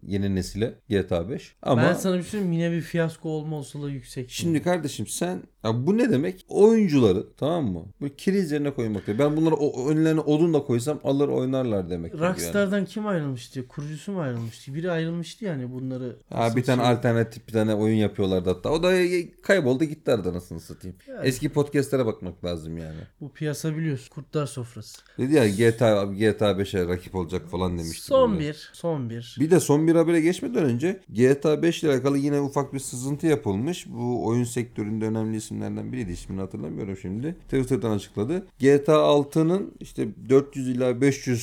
yeni 0.08 0.36
nesile 0.36 0.74
GTA 0.90 1.30
5. 1.30 1.56
Ama 1.62 1.82
Ben 1.82 1.94
sana 1.94 2.18
bir 2.18 2.22
şey 2.22 2.30
söyleyeyim 2.30 2.54
yine 2.54 2.72
bir 2.72 2.82
fiyasko 2.82 3.30
olma 3.30 3.56
olasılığı 3.56 3.92
yüksek. 3.92 4.30
Şimdi 4.30 4.62
kardeşim 4.62 5.08
sen 5.08 5.44
ya 5.64 5.88
bu 5.88 5.98
ne 5.98 6.12
demek? 6.12 6.46
Oyuncuları 6.50 7.26
tamam 7.38 7.66
mı? 7.66 7.86
Bu 8.02 8.10
kiriz 8.18 8.52
yerine 8.52 8.74
koymak 8.74 9.08
diyor. 9.08 9.20
Ben 9.20 9.38
bunları 9.38 9.56
o, 9.56 9.90
önlerine 9.90 10.20
odun 10.20 10.54
da 10.54 10.64
koysam 10.64 11.00
alır 11.04 11.28
oynarlar 11.28 11.90
demek. 11.90 12.14
yani. 12.14 12.30
Rockstar'dan 12.30 12.86
kim 12.86 13.08
ayrılmıştı? 13.08 13.68
Kurucusu 13.68 14.12
mu 14.12 14.22
ayrılmıştı? 14.22 14.74
Biri 14.74 14.92
ayrılmıştı 14.92 15.46
yani 15.46 15.72
bunları. 15.72 16.16
Ha 16.30 16.56
bir 16.56 16.64
tane 16.64 16.82
şey- 16.82 16.92
alternatif 16.92 17.48
bir 17.48 17.54
tane 17.54 17.76
oyun 17.76 17.96
yapıyorlardı 17.96 18.50
hatta. 18.50 18.70
O 18.70 18.84
da 18.84 18.94
kayboldu 19.42 19.84
gitti 19.84 20.12
aradan 20.12 20.34
nasıl 20.34 20.60
satayım. 20.60 20.98
Yani. 21.08 21.28
Eski 21.28 21.50
podcastlere 21.50 22.06
bakmak 22.06 22.46
lazım 22.46 22.78
yani. 22.78 23.00
Bu 23.22 23.32
piyasa 23.34 23.78
biliyorsun. 23.78 24.10
Kurtlar 24.16 24.46
sofrası. 24.46 25.02
Dedi 25.18 25.34
ya 25.34 25.48
GTA 25.48 26.04
GTA 26.04 26.52
5'e 26.52 26.88
rakip 26.88 27.16
olacak 27.16 27.50
falan 27.50 27.78
demişti. 27.78 28.06
Son 28.06 28.34
böyle. 28.34 28.50
bir. 28.50 28.70
Son 28.74 29.10
bir. 29.10 29.38
Bir 29.40 29.52
de 29.52 29.60
son 29.60 29.88
bir 29.88 29.96
habere 29.96 30.22
geçmeden 30.22 30.64
önce 30.64 31.00
GTA 31.10 31.62
5 31.62 31.84
ile 31.84 31.92
alakalı 31.92 32.18
yine 32.18 32.42
ufak 32.42 32.74
bir 32.74 32.80
sızıntı 32.80 33.28
yapılmış. 33.28 33.88
Bu 33.90 34.26
oyun 34.28 34.44
sektöründe 34.44 35.06
önemli 35.06 35.38
isimlerden 35.54 35.92
biriydi. 35.94 36.12
İsmini 36.12 36.40
hatırlamıyorum 36.40 36.98
şimdi. 36.98 37.34
Twitter'dan 37.34 37.92
açıkladı. 37.92 38.46
GTA 38.60 38.94
6'nın 38.94 39.74
işte 39.80 40.08
400 40.30 40.70
ila 40.70 41.02
500 41.02 41.42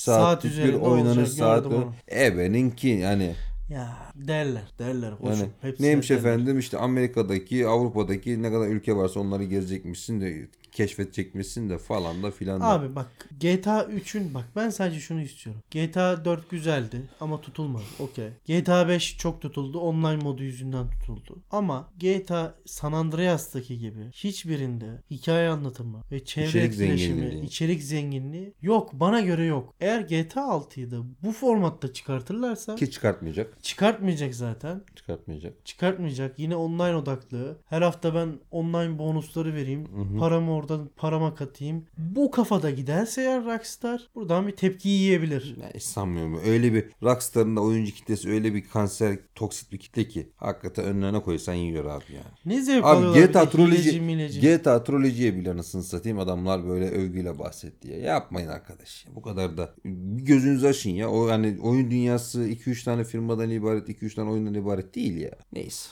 Saat 0.00 0.20
saatlik 0.20 0.52
bir 0.52 0.58
üzerinde 0.58 0.78
oynanış 0.78 1.40
onu. 1.40 1.92
Ebeninki 2.12 2.88
yani. 2.88 3.34
Ya 3.70 3.96
derler. 4.14 4.62
Derler. 4.78 5.18
Koçum. 5.18 5.48
Yani 5.62 5.74
neymiş 5.80 6.10
derler. 6.10 6.20
efendim 6.20 6.58
işte 6.58 6.78
Amerika'daki, 6.78 7.66
Avrupa'daki 7.66 8.42
ne 8.42 8.52
kadar 8.52 8.68
ülke 8.68 8.96
varsa 8.96 9.20
onları 9.20 9.44
gezecekmişsin 9.44 10.20
de 10.20 10.48
keşfedecekmişsin 10.72 11.70
de 11.70 11.78
falan 11.78 12.22
da 12.22 12.30
filan 12.30 12.60
da. 12.60 12.64
Abi 12.66 12.94
bak 12.94 13.28
GTA 13.40 13.82
3'ün 13.84 14.34
bak 14.34 14.44
ben 14.56 14.70
sadece 14.70 15.00
şunu 15.00 15.20
istiyorum. 15.20 15.62
GTA 15.70 16.24
4 16.24 16.50
güzeldi 16.50 17.02
ama 17.20 17.40
tutulmadı. 17.40 17.82
Okey. 17.98 18.28
GTA 18.46 18.88
5 18.88 19.16
çok 19.16 19.42
tutuldu. 19.42 19.78
Online 19.78 20.16
modu 20.22 20.42
yüzünden 20.42 20.90
tutuldu. 20.90 21.38
Ama 21.50 21.90
GTA 21.98 22.54
San 22.66 22.92
Andreas'taki 22.92 23.78
gibi 23.78 24.10
hiçbirinde 24.12 25.02
hikaye 25.10 25.48
anlatımı 25.48 26.02
ve 26.12 26.24
çevre 26.24 26.46
İçerik 26.48 26.70
etkileşimi, 26.70 27.20
zenginliği. 27.20 27.44
içerik 27.44 27.82
zenginliği 27.82 28.54
yok. 28.62 28.90
Bana 28.92 29.20
göre 29.20 29.44
yok. 29.44 29.74
Eğer 29.80 30.00
GTA 30.00 30.40
6'yı 30.40 30.90
da 30.90 30.96
bu 31.22 31.32
formatta 31.32 31.92
çıkartırlarsa 31.92 32.74
Ki 32.74 32.90
çıkartmayacak. 32.90 33.64
çıkartmayacak 33.64 34.34
zaten. 34.34 34.82
Çıkartmayacak. 34.96 35.66
Çıkartmayacak. 35.66 36.38
Yine 36.38 36.56
online 36.56 36.96
odaklı. 36.96 37.58
Her 37.68 37.82
hafta 37.82 38.14
ben 38.14 38.38
online 38.50 38.98
bonusları 38.98 39.54
vereyim. 39.54 39.86
Paramı 40.18 40.56
oradan 40.60 40.90
parama 40.96 41.34
katayım. 41.34 41.86
Bu 41.98 42.30
kafada 42.30 42.70
giderse 42.70 43.22
eğer 43.22 43.44
Rockstar 43.44 44.08
buradan 44.14 44.46
bir 44.46 44.56
tepki 44.56 44.88
yiyebilir. 44.88 45.56
Ya 45.62 45.70
hiç 45.74 45.82
sanmıyorum. 45.82 46.40
Öyle 46.46 46.74
bir 46.74 46.84
Rockstar'ın 47.02 47.56
da 47.56 47.60
oyuncu 47.60 47.92
kitlesi 47.92 48.28
öyle 48.30 48.54
bir 48.54 48.68
kanser, 48.68 49.18
toksit 49.34 49.72
bir 49.72 49.78
kitle 49.78 50.08
ki 50.08 50.32
hakikaten 50.36 50.84
önlerine 50.84 51.22
koysan 51.22 51.54
yiyor 51.54 51.84
abi 51.84 52.04
yani. 52.12 52.24
Ne 52.44 52.62
zevk 52.62 52.84
Abi 52.84 53.06
alıyorlar 53.06 53.26
GTA 53.26 53.50
Trilogy. 53.50 54.40
GTA 54.40 54.84
Trilogy'ye 54.84 55.36
bile 55.36 55.50
anasını 55.50 55.82
satayım 55.82 56.18
adamlar 56.18 56.68
böyle 56.68 56.90
övgüyle 56.90 57.38
bahsetti 57.38 57.88
ya. 57.88 57.98
Yapmayın 57.98 58.48
arkadaş. 58.48 59.06
ya. 59.06 59.14
Bu 59.16 59.22
kadar 59.22 59.56
da 59.56 59.74
bir 59.84 60.22
gözünüzü 60.24 60.66
açın 60.66 60.90
ya. 60.90 61.10
O 61.10 61.28
hani 61.28 61.58
oyun 61.62 61.90
dünyası 61.90 62.48
2-3 62.48 62.84
tane 62.84 63.04
firmadan 63.04 63.50
ibaret, 63.50 63.88
2-3 63.88 64.14
tane 64.14 64.30
oyundan 64.30 64.54
ibaret 64.54 64.94
değil 64.94 65.16
ya. 65.16 65.30
Neyse. 65.52 65.88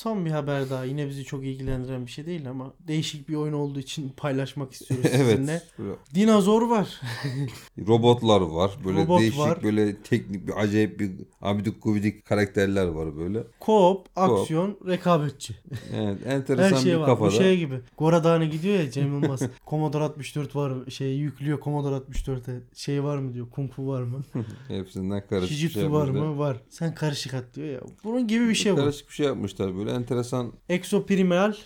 Son 0.00 0.24
bir 0.26 0.30
haber 0.30 0.70
daha. 0.70 0.84
Yine 0.84 1.08
bizi 1.08 1.24
çok 1.24 1.44
ilgilendiren 1.44 2.06
bir 2.06 2.10
şey 2.10 2.26
değil 2.26 2.50
ama 2.50 2.72
değişik 2.88 3.28
bir 3.28 3.34
oyun 3.34 3.52
olduğu 3.52 3.78
için 3.78 4.12
paylaşmak 4.16 4.72
istiyoruz 4.72 5.06
sizinle. 5.10 5.52
evet. 5.52 5.66
Böyle 5.78 5.92
Dinozor 6.14 6.62
var. 6.62 7.00
robotlar 7.88 8.40
var. 8.40 8.70
Böyle 8.84 9.02
Robot 9.02 9.20
değişik 9.20 9.40
var. 9.40 9.62
böyle 9.62 9.96
teknik 9.96 10.46
bir 10.46 10.60
acayip 10.60 11.00
bir 11.00 11.10
abidik 11.42 11.82
gubidik 11.82 12.24
karakterler 12.24 12.86
var 12.86 13.16
böyle. 13.16 13.42
Koop, 13.60 14.06
aksiyon, 14.16 14.78
rekabetçi. 14.86 15.54
Evet, 15.94 16.18
enteresan 16.26 16.76
Her 16.76 16.82
şey 16.82 16.92
bir 16.92 16.96
var. 16.98 17.06
kafada. 17.06 17.28
Bu 17.28 17.32
şey 17.34 17.58
gibi. 17.58 17.80
Goradağ'ına 17.98 18.44
gidiyor 18.44 18.78
ya 18.80 18.90
Cem 18.90 19.06
Yılmaz. 19.22 19.42
Commodore 19.66 20.04
64 20.04 20.56
var? 20.56 20.90
Şey 20.90 21.16
yüklüyor 21.16 21.60
Commodore 21.60 21.94
64'e. 21.94 22.60
Şey 22.74 23.04
var 23.04 23.18
mı 23.18 23.34
diyor. 23.34 23.50
Kung 23.50 23.72
Fu 23.72 23.88
var 23.88 24.02
mı? 24.02 24.22
Hepsinden 24.68 25.26
karışık 25.30 25.56
Jujutsu 25.56 25.80
şey 25.80 25.92
var 25.92 26.08
mı? 26.08 26.38
Var. 26.38 26.56
Sen 26.68 26.94
karışık 26.94 27.34
at 27.34 27.44
diyor 27.54 27.68
ya. 27.68 27.80
Bunun 28.04 28.26
gibi 28.26 28.48
bir 28.48 28.54
şey 28.54 28.72
bu. 28.72 28.76
Karışık 28.76 29.08
bir 29.08 29.14
şey 29.14 29.26
yapmışlar 29.26 29.76
böyle 29.76 29.89
enteresan. 29.94 30.52
Exoprimal 30.68 31.56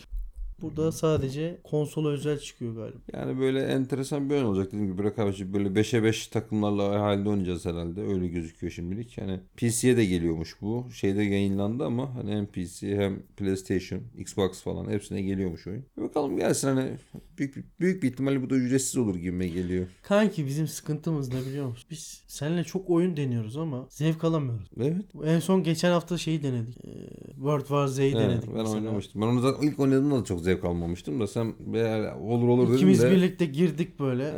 burada 0.64 0.92
sadece 0.92 1.58
konsola 1.64 2.08
özel 2.08 2.38
çıkıyor 2.38 2.74
galiba. 2.74 2.98
yani 3.12 3.38
böyle 3.40 3.62
enteresan 3.62 4.30
bir 4.30 4.34
oyun 4.34 4.44
olacak 4.44 4.66
dediğim 4.72 4.92
gibi 4.92 5.02
rekabetçi 5.02 5.52
böyle 5.52 5.68
5'e 5.68 6.02
5 6.02 6.26
takımlarla 6.26 7.00
halde 7.00 7.28
oynayacağız 7.28 7.66
herhalde 7.66 8.00
öyle 8.02 8.28
gözüküyor 8.28 8.70
şimdilik 8.72 9.18
yani 9.18 9.40
PC'ye 9.56 9.96
de 9.96 10.04
geliyormuş 10.04 10.56
bu 10.60 10.86
şeyde 10.92 11.22
yayınlandı 11.22 11.84
ama 11.84 12.14
hani 12.14 12.30
hem 12.32 12.46
PC 12.46 12.96
hem 12.96 13.22
PlayStation 13.36 14.00
Xbox 14.18 14.62
falan 14.62 14.90
hepsine 14.90 15.22
geliyormuş 15.22 15.66
oyun 15.66 15.84
bakalım 15.96 16.36
gelsin 16.36 16.68
hani 16.68 16.90
büyük, 17.38 17.80
büyük 17.80 18.02
bir 18.02 18.10
ihtimalle 18.10 18.42
bu 18.42 18.50
da 18.50 18.54
ücretsiz 18.54 18.96
olur 18.96 19.14
gibime 19.16 19.48
geliyor 19.48 19.86
Kanki 20.02 20.46
bizim 20.46 20.68
sıkıntımız 20.68 21.32
ne 21.34 21.40
biliyor 21.46 21.66
musun? 21.68 21.86
Biz 21.90 22.22
seninle 22.26 22.64
çok 22.64 22.90
oyun 22.90 23.16
deniyoruz 23.16 23.56
ama 23.56 23.86
zevk 23.90 24.24
alamıyoruz. 24.24 24.70
evet 24.80 25.04
En 25.24 25.38
son 25.40 25.62
geçen 25.62 25.90
hafta 25.90 26.18
şeyi 26.18 26.42
denedik. 26.42 26.76
Ee, 26.84 26.90
World 27.34 27.60
War 27.60 27.86
Z'yi 27.86 28.12
Evet, 28.16 28.28
denedik 28.28 28.48
ben 28.48 28.56
mesela. 28.56 28.74
oynamıştım. 28.76 29.22
Ben 29.22 29.26
onu 29.26 29.40
zaten 29.40 29.66
ilk 29.66 29.80
oynadığımda 29.80 30.20
da 30.20 30.24
çok 30.24 30.40
zevk 30.40 30.53
almamıştım 30.64 31.20
da 31.20 31.26
sen 31.26 31.54
be- 31.72 32.12
olur 32.12 32.48
olur 32.48 32.66
dedin 32.68 32.76
İkimiz 32.76 33.02
de 33.02 33.10
birlikte 33.10 33.44
girdik 33.46 34.00
böyle. 34.00 34.32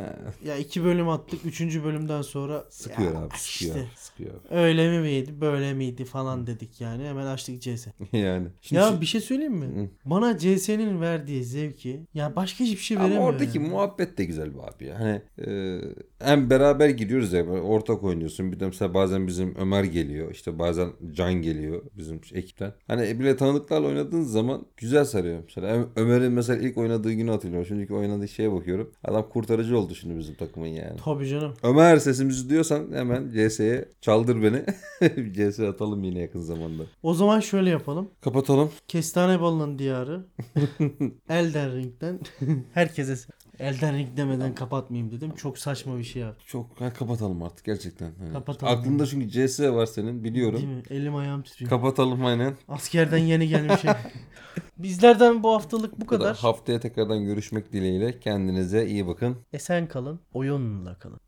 Ya 0.45 0.57
iki 0.57 0.83
bölüm 0.83 1.09
attık. 1.09 1.45
Üçüncü 1.45 1.83
bölümden 1.83 2.21
sonra 2.21 2.65
sıkıyor 2.69 3.13
ya 3.13 3.19
abi 3.19 3.37
sıkıyor. 3.37 3.75
işte 3.75 3.87
Sıkıyor. 3.95 4.33
öyle 4.49 4.89
mi 4.91 4.99
miydi 4.99 5.31
böyle 5.41 5.73
miydi 5.73 6.05
falan 6.05 6.47
dedik 6.47 6.81
yani. 6.81 7.03
Hemen 7.03 7.25
açtık 7.25 7.61
CS. 7.61 7.87
yani. 8.13 8.47
Şimdi 8.61 8.81
ya 8.81 8.89
şu- 8.91 9.01
bir 9.01 9.05
şey 9.05 9.21
söyleyeyim 9.21 9.53
mi? 9.53 9.65
Hı. 9.65 9.89
Bana 10.09 10.37
CS'nin 10.37 11.01
verdiği 11.01 11.43
zevki 11.43 12.01
ya 12.13 12.35
başka 12.35 12.63
hiçbir 12.63 12.81
şey 12.83 12.97
Ama 12.97 13.05
veremiyor. 13.05 13.29
oradaki 13.29 13.57
yani. 13.57 13.69
muhabbet 13.69 14.17
de 14.17 14.25
güzel 14.25 14.55
be 14.55 14.59
abi 14.61 14.85
ya. 14.85 14.99
Hani 14.99 15.21
e, 15.47 15.79
hem 16.19 16.49
beraber 16.49 16.89
gidiyoruz 16.89 17.33
ya 17.33 17.45
ortak 17.45 18.03
oynuyorsun. 18.03 18.51
Bir 18.51 18.59
de 18.59 18.65
mesela 18.65 18.93
bazen 18.93 19.27
bizim 19.27 19.55
Ömer 19.55 19.83
geliyor. 19.83 20.31
işte 20.31 20.59
bazen 20.59 20.89
Can 21.11 21.33
geliyor 21.33 21.81
bizim 21.97 22.21
ekipten. 22.33 22.73
Hani 22.87 23.19
bile 23.19 23.35
tanıdıklarla 23.37 23.87
oynadığın 23.87 24.21
zaman 24.21 24.65
güzel 24.77 25.05
sarıyor. 25.05 25.39
Mesela 25.43 25.85
Ömer'in 25.97 26.31
mesela 26.31 26.67
ilk 26.67 26.77
oynadığı 26.77 27.13
günü 27.13 27.31
hatırlıyorum. 27.31 27.67
Şimdiki 27.67 27.93
oynadığı 27.93 28.27
şeye 28.27 28.51
bakıyorum. 28.51 28.91
Adam 29.03 29.29
kurtarıcı 29.29 29.77
oldu 29.77 29.95
şimdi 29.95 30.19
bizim 30.19 30.35
takımın 30.35 30.67
yani. 30.67 30.97
Tabii 31.05 31.27
canım. 31.27 31.53
Ömer 31.63 31.97
sesimizi 31.97 32.49
duyuyorsan 32.49 32.87
hemen 32.93 33.31
CS'ye 33.31 33.89
çaldır 34.01 34.43
beni. 34.43 34.63
CS 35.33 35.59
atalım 35.59 36.03
yine 36.03 36.19
yakın 36.19 36.41
zamanda. 36.41 36.83
O 37.03 37.13
zaman 37.13 37.39
şöyle 37.39 37.69
yapalım. 37.69 38.09
Kapatalım. 38.21 38.71
Kestane 38.87 39.41
balının 39.41 39.79
diyarı. 39.79 40.25
Elden 41.29 41.75
Ring'den 41.75 42.19
herkese 42.73 43.15
Elden 43.59 43.97
Ring 43.97 44.17
demeden 44.17 44.55
kapatmayayım 44.55 45.11
dedim. 45.11 45.35
Çok 45.35 45.57
saçma 45.57 45.97
bir 45.97 46.03
şey 46.03 46.21
yaptım. 46.21 46.43
Çok 46.47 46.81
ha, 46.81 46.93
kapatalım 46.93 47.43
artık 47.43 47.65
gerçekten. 47.65 48.11
Hani 48.19 48.33
Kapatalım. 48.33 48.79
Aklında 48.79 49.05
çünkü 49.05 49.29
CS 49.29 49.59
var 49.59 49.85
senin 49.85 50.23
biliyorum. 50.23 50.57
Değil 50.57 50.67
mi? 50.67 50.83
Elim 50.89 51.15
ayağım 51.15 51.41
titriyor. 51.43 51.69
Kapatalım 51.69 52.25
aynen. 52.25 52.53
Askerden 52.67 53.17
yeni 53.17 53.47
gelmişim. 53.47 53.91
Bizlerden 54.77 55.43
bu 55.43 55.53
haftalık 55.53 56.01
bu 56.01 56.05
kadar. 56.05 56.37
Haftaya 56.37 56.79
tekrardan 56.79 57.25
görüşmek 57.25 57.73
dileğiyle. 57.73 58.19
Kendinize 58.19 58.87
iyi 58.87 59.07
bakın. 59.07 59.37
Esen 59.53 59.87
kalın, 59.87 60.19
oyunla 60.33 60.99
kalın. 60.99 61.15